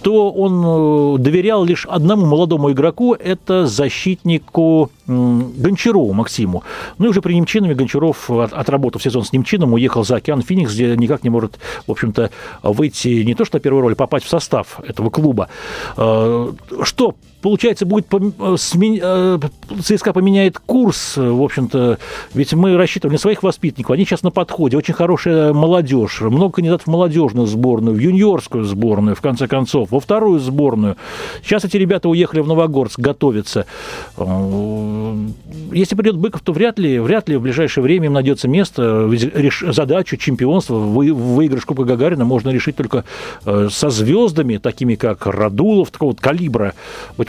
то 0.02 0.30
он 0.30 1.16
э, 1.16 1.18
доверял 1.18 1.64
лишь 1.64 1.86
одному 1.86 2.26
молодому 2.26 2.72
игроку, 2.72 3.14
это 3.14 3.66
защитнику 3.66 4.90
Гончарову 5.06 6.12
Максиму. 6.12 6.62
Ну 6.98 7.06
и 7.06 7.08
уже 7.08 7.20
при 7.20 7.34
Немчинове 7.34 7.74
Гончаров, 7.74 8.30
отработав 8.30 9.02
сезон 9.02 9.24
с 9.24 9.32
Немчином, 9.32 9.74
уехал 9.74 10.04
за 10.04 10.16
океан 10.16 10.42
Феникс, 10.42 10.72
где 10.72 10.96
никак 10.96 11.24
не 11.24 11.30
может, 11.30 11.58
в 11.86 11.90
общем-то, 11.90 12.30
выйти 12.62 13.22
не 13.24 13.34
то 13.34 13.44
что 13.44 13.56
на 13.56 13.60
первую 13.60 13.82
роль, 13.82 13.92
а 13.92 13.96
попасть 13.96 14.24
в 14.24 14.28
состав 14.28 14.80
этого 14.86 15.10
клуба. 15.10 15.48
Э, 15.96 16.52
что 16.82 17.14
получается, 17.40 17.86
будет 17.86 18.06
э, 18.12 18.56
э, 19.02 19.38
ЦСКА 19.82 20.12
поменяет 20.12 20.58
курс, 20.58 21.16
в 21.16 21.42
общем-то, 21.42 21.98
ведь 22.34 22.52
мы 22.54 22.76
рассчитывали 22.76 23.14
на 23.14 23.18
своих 23.18 23.42
воспитанников, 23.42 23.94
они 23.94 24.04
сейчас 24.04 24.22
на 24.22 24.30
подходе, 24.30 24.76
очень 24.76 24.94
хорошая 24.94 25.52
молодежь, 25.52 26.20
много 26.20 26.54
кандидатов 26.54 26.86
в 26.86 26.90
молодежную 26.90 27.46
сборную, 27.46 27.96
в 27.96 27.98
юниорскую 27.98 28.64
сборную, 28.64 29.16
в 29.16 29.20
конце 29.20 29.46
концов, 29.46 29.90
во 29.90 30.00
вторую 30.00 30.40
сборную. 30.40 30.96
Сейчас 31.42 31.64
эти 31.64 31.76
ребята 31.76 32.08
уехали 32.08 32.40
в 32.40 32.46
Новогорск 32.46 32.98
готовиться. 32.98 33.66
Если 35.72 35.94
придет 35.94 36.16
Быков, 36.16 36.40
то 36.42 36.52
вряд 36.52 36.78
ли, 36.78 36.98
вряд 36.98 37.28
ли 37.28 37.36
в 37.36 37.42
ближайшее 37.42 37.82
время 37.82 38.06
им 38.06 38.12
найдется 38.12 38.48
место. 38.48 39.10
Задачу 39.72 40.16
чемпионства, 40.16 40.74
выигрыш 40.74 41.64
Кубка 41.64 41.84
Гагарина 41.84 42.24
можно 42.24 42.50
решить 42.50 42.76
только 42.76 43.04
э, 43.44 43.68
со 43.70 43.90
звездами, 43.90 44.56
такими 44.58 44.94
как 44.94 45.26
Радулов, 45.26 45.90
такого 45.90 46.10
вот 46.10 46.20
калибра, 46.20 46.74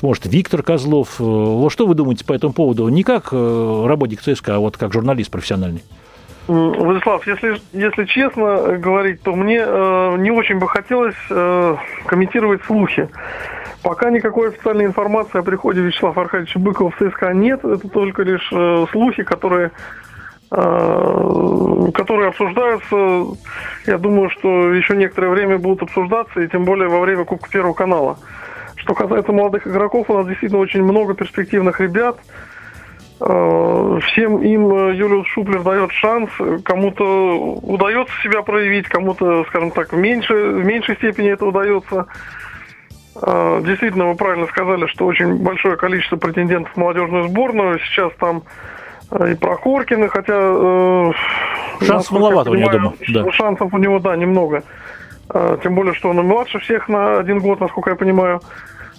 быть 0.01 0.03
может, 0.03 0.25
Виктор 0.25 0.63
Козлов. 0.63 1.19
Э, 1.19 1.23
вот 1.23 1.71
что 1.71 1.87
вы 1.87 1.95
думаете 1.95 2.25
по 2.25 2.33
этому 2.33 2.53
поводу? 2.53 2.87
Не 2.89 3.03
как 3.03 3.29
э, 3.31 3.85
работник 3.87 4.21
ЦСКА, 4.21 4.55
а 4.55 4.59
вот 4.59 4.77
как 4.77 4.93
журналист 4.93 5.31
профессиональный. 5.31 5.83
Владислав, 6.47 7.25
если, 7.27 7.61
если 7.71 8.05
честно 8.05 8.77
говорить, 8.77 9.21
то 9.21 9.35
мне 9.35 9.63
э, 9.63 10.15
не 10.17 10.31
очень 10.31 10.57
бы 10.57 10.67
хотелось 10.67 11.15
э, 11.29 11.75
комментировать 12.05 12.63
слухи. 12.65 13.07
Пока 13.83 14.09
никакой 14.09 14.49
официальной 14.49 14.85
информации 14.85 15.39
о 15.39 15.43
приходе 15.43 15.81
Вячеслава 15.81 16.21
Аркадьевича 16.21 16.59
Быкова 16.59 16.91
в 16.91 16.95
ЦСКА 16.95 17.33
нет. 17.33 17.63
Это 17.63 17.87
только 17.87 18.23
лишь 18.23 18.49
э, 18.51 18.85
слухи, 18.91 19.23
которые, 19.23 19.71
э, 20.51 21.91
которые 21.93 22.29
обсуждаются. 22.29 23.37
Я 23.85 23.97
думаю, 23.97 24.29
что 24.31 24.73
еще 24.73 24.97
некоторое 24.97 25.29
время 25.29 25.57
будут 25.57 25.83
обсуждаться, 25.83 26.41
и 26.41 26.47
тем 26.47 26.65
более 26.65 26.89
во 26.89 26.99
время 26.99 27.23
Кубка 27.23 27.49
Первого 27.49 27.73
канала. 27.73 28.17
Что 28.81 28.93
касается 28.93 29.31
молодых 29.31 29.67
игроков, 29.67 30.09
у 30.09 30.17
нас 30.17 30.27
действительно 30.27 30.61
очень 30.61 30.83
много 30.83 31.13
перспективных 31.13 31.79
ребят– 31.79 32.17
Э, 33.23 33.99
всем 34.07 34.41
им 34.41 34.73
э, 34.73 34.95
Юлиус 34.95 35.27
Шуплер 35.27 35.61
дает 35.61 35.91
шанс. 35.91 36.29
Кому-то 36.63 37.59
удается 37.61 38.13
себя 38.23 38.41
проявить, 38.41 38.87
кому-то, 38.87 39.45
скажем 39.49 39.69
так, 39.71 39.93
в, 39.93 39.95
меньше, 39.95 40.33
в 40.33 40.65
меньшей 40.65 40.95
степени 40.95 41.29
это 41.29 41.45
удается. 41.45 42.07
Э, 43.21 43.61
действительно, 43.63 44.07
вы 44.07 44.15
правильно 44.15 44.47
сказали, 44.47 44.87
что 44.87 45.05
очень 45.05 45.35
большое 45.35 45.77
количество 45.77 46.15
претендентов 46.15 46.73
в 46.73 46.77
молодежную 46.77 47.27
сборную. 47.27 47.79
Сейчас 47.79 48.11
там 48.19 48.41
и 49.11 49.35
Прохоркины, 49.35 50.07
хотя... 50.07 51.13
Шанс 51.85 52.09
маловато 52.11 52.49
у 52.49 52.55
него, 52.55 52.71
думаю. 52.71 52.93
Да. 53.09 53.31
Шансов 53.33 53.71
у 53.73 53.77
него, 53.77 53.99
да, 53.99 54.15
немного. 54.15 54.63
Тем 55.63 55.75
более, 55.75 55.93
что 55.93 56.09
он 56.09 56.19
и 56.19 56.23
младше 56.23 56.59
всех 56.59 56.87
на 56.89 57.19
один 57.19 57.39
год, 57.39 57.59
насколько 57.59 57.91
я 57.91 57.95
понимаю 57.95 58.41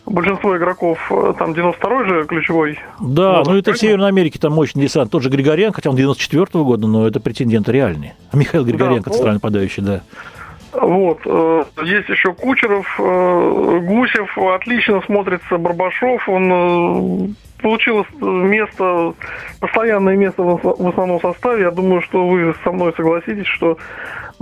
большинство 0.07 0.57
игроков, 0.57 0.99
э, 1.11 1.35
там 1.39 1.53
92-й 1.53 2.09
же 2.09 2.24
ключевой. 2.26 2.78
Да, 3.01 3.43
ну 3.45 3.57
это 3.57 3.72
в 3.72 3.78
Северной 3.78 4.09
Америке 4.09 4.39
там 4.39 4.53
мощный 4.53 4.83
десант. 4.83 5.11
Тот 5.11 5.22
же 5.22 5.28
Григорян, 5.28 5.72
хотя 5.72 5.91
он 5.91 5.97
94-го 5.97 6.64
года, 6.64 6.87
но 6.87 7.07
это 7.07 7.20
претендент 7.20 7.68
реальный. 7.68 8.12
Михаил 8.33 8.64
Григоренко, 8.64 9.11
да, 9.11 9.16
центральный 9.16 9.41
подающий, 9.41 9.83
да. 9.83 10.03
Вот. 10.72 11.20
Э, 11.24 11.64
есть 11.85 12.09
еще 12.09 12.33
Кучеров, 12.33 12.87
э, 12.99 13.80
Гусев, 13.83 14.37
отлично 14.39 15.03
смотрится 15.03 15.59
Барбашов, 15.59 16.28
он 16.28 17.37
получил 17.61 18.05
место, 18.20 19.14
постоянное 19.61 20.16
место 20.16 20.43
в 20.43 20.89
основном 20.89 21.20
составе. 21.20 21.62
Я 21.62 21.70
думаю, 21.70 22.03
что 22.03 22.26
вы 22.26 22.55
со 22.64 22.72
мной 22.72 22.93
согласитесь, 22.97 23.47
что 23.47 23.78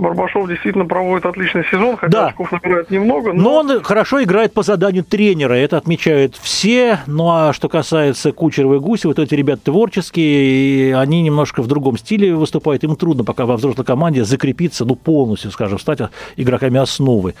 Барбашов 0.01 0.49
действительно 0.49 0.85
проводит 0.85 1.27
отличный 1.27 1.63
сезон, 1.69 1.95
хотя 1.95 2.11
да. 2.11 2.27
очков 2.27 2.51
набирает 2.51 2.89
немного. 2.89 3.33
Но... 3.33 3.43
но 3.43 3.55
он 3.57 3.83
хорошо 3.83 4.23
играет 4.23 4.51
по 4.51 4.63
заданию 4.63 5.03
тренера, 5.03 5.53
это 5.53 5.77
отмечают 5.77 6.35
все. 6.41 6.99
Ну 7.05 7.29
а 7.29 7.53
что 7.53 7.69
касается 7.69 8.31
Кучерова 8.31 8.75
и 8.75 8.79
Гусева, 8.79 9.13
то 9.13 9.21
эти 9.21 9.35
ребята 9.35 9.65
творческие, 9.65 10.89
и 10.89 10.91
они 10.91 11.21
немножко 11.21 11.61
в 11.61 11.67
другом 11.67 11.99
стиле 11.99 12.33
выступают. 12.33 12.83
Им 12.83 12.95
трудно 12.95 13.23
пока 13.23 13.45
во 13.45 13.57
взрослой 13.57 13.85
команде 13.85 14.23
закрепиться, 14.23 14.85
ну 14.85 14.95
полностью, 14.95 15.51
скажем, 15.51 15.77
стать 15.77 15.99
игроками 16.35 16.79
основы. 16.79 17.35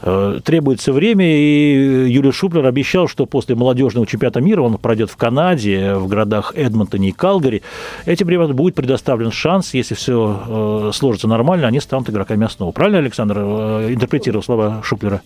Э, 0.00 0.40
требуется 0.42 0.94
время, 0.94 1.36
и 1.36 2.08
Юрий 2.08 2.32
Шуплер 2.32 2.64
обещал, 2.64 3.08
что 3.08 3.26
после 3.26 3.56
молодежного 3.56 4.06
чемпионата 4.06 4.40
мира 4.40 4.62
он 4.62 4.78
пройдет 4.78 5.10
в 5.10 5.16
Канаде, 5.18 5.94
в 5.96 6.08
городах 6.08 6.54
Эдмонтоне 6.56 7.10
и 7.10 7.12
Калгари. 7.12 7.62
Этим 8.06 8.30
ребятам 8.30 8.56
будет 8.56 8.74
предоставлен 8.74 9.30
шанс, 9.30 9.74
если 9.74 9.94
все 9.94 10.88
э, 10.88 10.90
сложится 10.94 11.28
нормально, 11.28 11.66
они 11.66 11.78
станут 11.78 12.05
станут 12.06 12.10
игроками 12.10 12.46
основы. 12.46 12.72
Правильно, 12.72 12.98
Александр, 12.98 13.38
э, 13.38 13.92
интерпретировал 13.92 14.42
слова 14.42 14.82
Шуплера? 14.82 15.20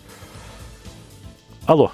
Алло. 1.66 1.90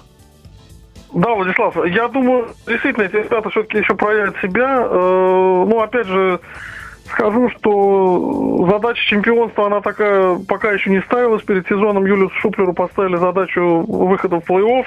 Да, 1.13 1.33
Владислав, 1.33 1.75
я 1.85 2.07
думаю, 2.07 2.49
действительно, 2.67 3.03
эти 3.03 3.15
ребята 3.15 3.49
все-таки 3.49 3.77
еще 3.77 3.95
проявят 3.95 4.35
себя. 4.41 4.81
Э, 4.81 5.65
ну, 5.67 5.81
опять 5.81 6.07
же, 6.07 6.39
скажу, 7.05 7.49
что 7.49 8.67
задача 8.69 9.01
чемпионства, 9.05 9.67
она 9.67 9.81
такая 9.81 10.37
пока 10.47 10.71
еще 10.71 10.89
не 10.89 11.01
ставилась. 11.01 11.43
Перед 11.43 11.67
сезоном 11.67 12.05
Юлиус 12.05 12.33
Шуплеру 12.33 12.73
поставили 12.73 13.15
задачу 13.15 13.85
выхода 13.87 14.39
в 14.39 14.49
плей-офф. 14.49 14.85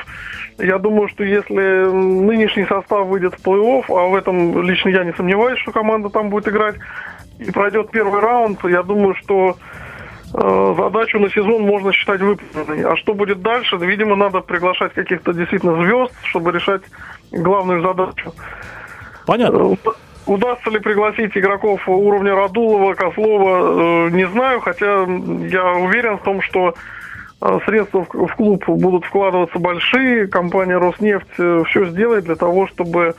Я 0.59 0.79
думаю, 0.79 1.09
что 1.09 1.25
если 1.25 1.91
нынешний 1.91 2.67
состав 2.67 3.07
выйдет 3.07 3.35
в 3.35 3.47
плей-офф, 3.47 3.85
а 3.89 4.09
в 4.09 4.15
этом 4.15 4.63
лично 4.63 4.91
я 4.91 5.05
не 5.05 5.13
сомневаюсь, 5.15 5.59
что 5.59 5.73
команда 5.73 6.11
там 6.11 6.29
будет 6.29 6.49
играть, 6.49 6.77
и 7.39 7.51
пройдет 7.51 7.91
первый 7.91 8.21
раунд, 8.21 8.63
я 8.65 8.83
думаю, 8.83 9.15
что 9.15 9.57
задачу 10.33 11.19
на 11.19 11.29
сезон 11.31 11.63
можно 11.63 11.93
считать 11.93 12.21
выполненной. 12.21 12.85
А 12.85 12.97
что 12.97 13.15
будет 13.15 13.43
дальше? 13.43 13.77
Видимо, 13.77 14.17
надо 14.17 14.41
приглашать 14.41 14.93
каких-то 14.95 15.33
действительно 15.33 15.83
звезд, 15.83 16.13
чтобы 16.25 16.53
решать 16.53 16.83
главную 17.33 17.83
задачу. 17.83 18.33
Понятно. 19.27 19.77
Э, 19.85 19.91
удастся 20.27 20.71
ли 20.71 20.79
пригласить 20.79 21.37
игроков 21.37 21.89
уровня 21.89 22.35
Радулова, 22.35 22.95
Козлова, 22.95 24.07
э, 24.07 24.11
не 24.11 24.27
знаю, 24.29 24.61
хотя 24.61 25.05
я 25.05 25.73
уверен 25.73 26.19
в 26.19 26.23
том, 26.23 26.43
что 26.43 26.75
средства 27.65 28.05
в 28.05 28.37
клуб 28.37 28.69
будут 28.69 29.07
вкладываться 29.07 29.59
большие. 29.59 30.27
Компания 30.27 30.77
«Роснефть» 30.77 31.33
все 31.69 31.87
сделает 31.87 32.25
для 32.25 32.37
того, 32.37 32.67
чтобы 32.67 33.15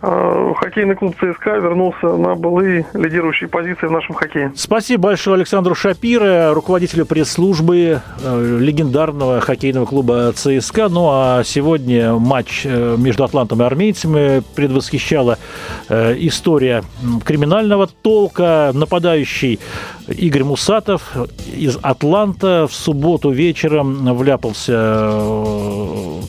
хоккейный 0.00 0.94
клуб 0.94 1.16
ЦСКА 1.16 1.56
вернулся 1.56 2.06
на 2.16 2.34
былые 2.34 2.86
лидирующие 2.94 3.48
позиции 3.48 3.86
в 3.86 3.90
нашем 3.90 4.14
хоккее. 4.14 4.52
Спасибо 4.54 5.04
большое 5.04 5.36
Александру 5.36 5.74
Шапиро, 5.74 6.52
руководителю 6.54 7.04
пресс-службы 7.04 8.00
э, 8.22 8.58
легендарного 8.60 9.40
хоккейного 9.40 9.86
клуба 9.86 10.32
ЦСКА. 10.34 10.88
Ну 10.88 11.08
а 11.10 11.42
сегодня 11.44 12.14
матч 12.14 12.62
э, 12.64 12.96
между 12.96 13.24
Атлантом 13.24 13.62
и 13.62 13.64
армейцами 13.64 14.42
предвосхищала 14.54 15.38
э, 15.88 16.14
история 16.18 16.84
криминального 17.24 17.88
толка. 17.88 18.70
Нападающий 18.74 19.58
Игорь 20.08 20.44
Мусатов 20.44 21.16
из 21.54 21.78
Атланта 21.82 22.66
в 22.68 22.74
субботу 22.74 23.30
вечером 23.30 24.16
вляпался, 24.16 25.12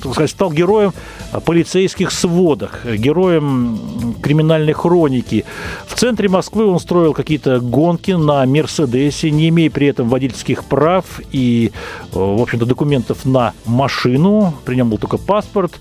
так 0.04 0.14
сказать, 0.14 0.32
стал 0.32 0.52
героем 0.52 0.94
полицейских 1.46 2.12
сводок, 2.12 2.82
героем 2.86 4.16
криминальной 4.22 4.74
хроники. 4.74 5.46
В 5.88 5.96
центре 5.96 6.28
Москвы 6.28 6.66
он 6.66 6.80
строил 6.80 7.14
какие-то 7.14 7.60
гонки 7.60 8.12
на 8.12 8.46
Мерседесе, 8.46 9.32
не 9.32 9.50
имея 9.50 9.70
при 9.70 9.88
этом 9.88 10.10
водительских 10.10 10.66
прав 10.66 11.06
и, 11.32 11.72
в 12.12 12.42
общем-то, 12.42 12.66
документов 12.66 13.26
на 13.26 13.54
машину. 13.66 14.54
При 14.66 14.76
нем 14.76 14.90
был 14.90 14.98
только 14.98 15.18
паспорт. 15.18 15.74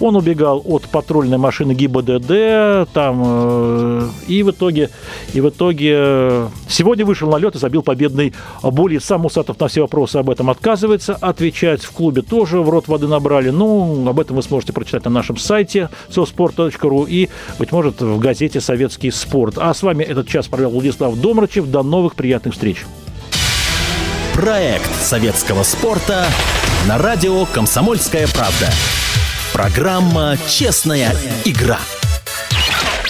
Он 0.00 0.16
убегал 0.16 0.62
от 0.64 0.84
патрульной 0.84 1.38
машины 1.38 1.72
ГИБДД 1.72 2.90
там, 2.92 3.22
э, 3.24 4.08
и 4.26 4.42
в 4.42 4.50
итоге, 4.50 4.90
и 5.32 5.40
в 5.40 5.48
итоге 5.48 6.48
сегодня 6.68 7.04
вышел 7.04 7.30
на 7.30 7.36
и 7.52 7.58
забил 7.58 7.82
победный 7.82 8.32
болид. 8.62 9.02
Сам 9.04 9.22
Мусатов 9.22 9.58
на 9.60 9.68
все 9.68 9.82
вопросы 9.82 10.16
об 10.16 10.30
этом 10.30 10.50
отказывается 10.50 11.14
отвечать. 11.14 11.82
В 11.82 11.90
клубе 11.92 12.22
тоже 12.22 12.60
в 12.60 12.68
рот 12.68 12.88
воды 12.88 13.06
набрали. 13.06 13.50
Ну, 13.50 14.08
об 14.08 14.20
этом 14.20 14.36
вы 14.36 14.42
сможете 14.42 14.72
прочитать 14.72 15.04
на 15.04 15.10
нашем 15.10 15.36
сайте 15.36 15.90
sosport.ru 16.08 17.08
и, 17.08 17.28
быть 17.58 17.72
может, 17.72 18.00
в 18.00 18.18
газете 18.18 18.60
«Советский 18.60 19.10
спорт». 19.10 19.58
А 19.58 19.72
с 19.74 19.82
вами 19.82 20.04
этот 20.04 20.28
час 20.28 20.46
провел 20.48 20.70
Владислав 20.70 21.16
Домрачев. 21.16 21.66
До 21.66 21.82
новых 21.82 22.14
приятных 22.14 22.54
встреч. 22.54 22.84
Проект 24.34 24.94
советского 25.00 25.62
спорта 25.62 26.26
на 26.88 26.98
радио 26.98 27.46
«Комсомольская 27.46 28.26
правда». 28.26 28.68
Программа 29.52 30.36
«Честная 30.48 31.14
игра». 31.44 31.78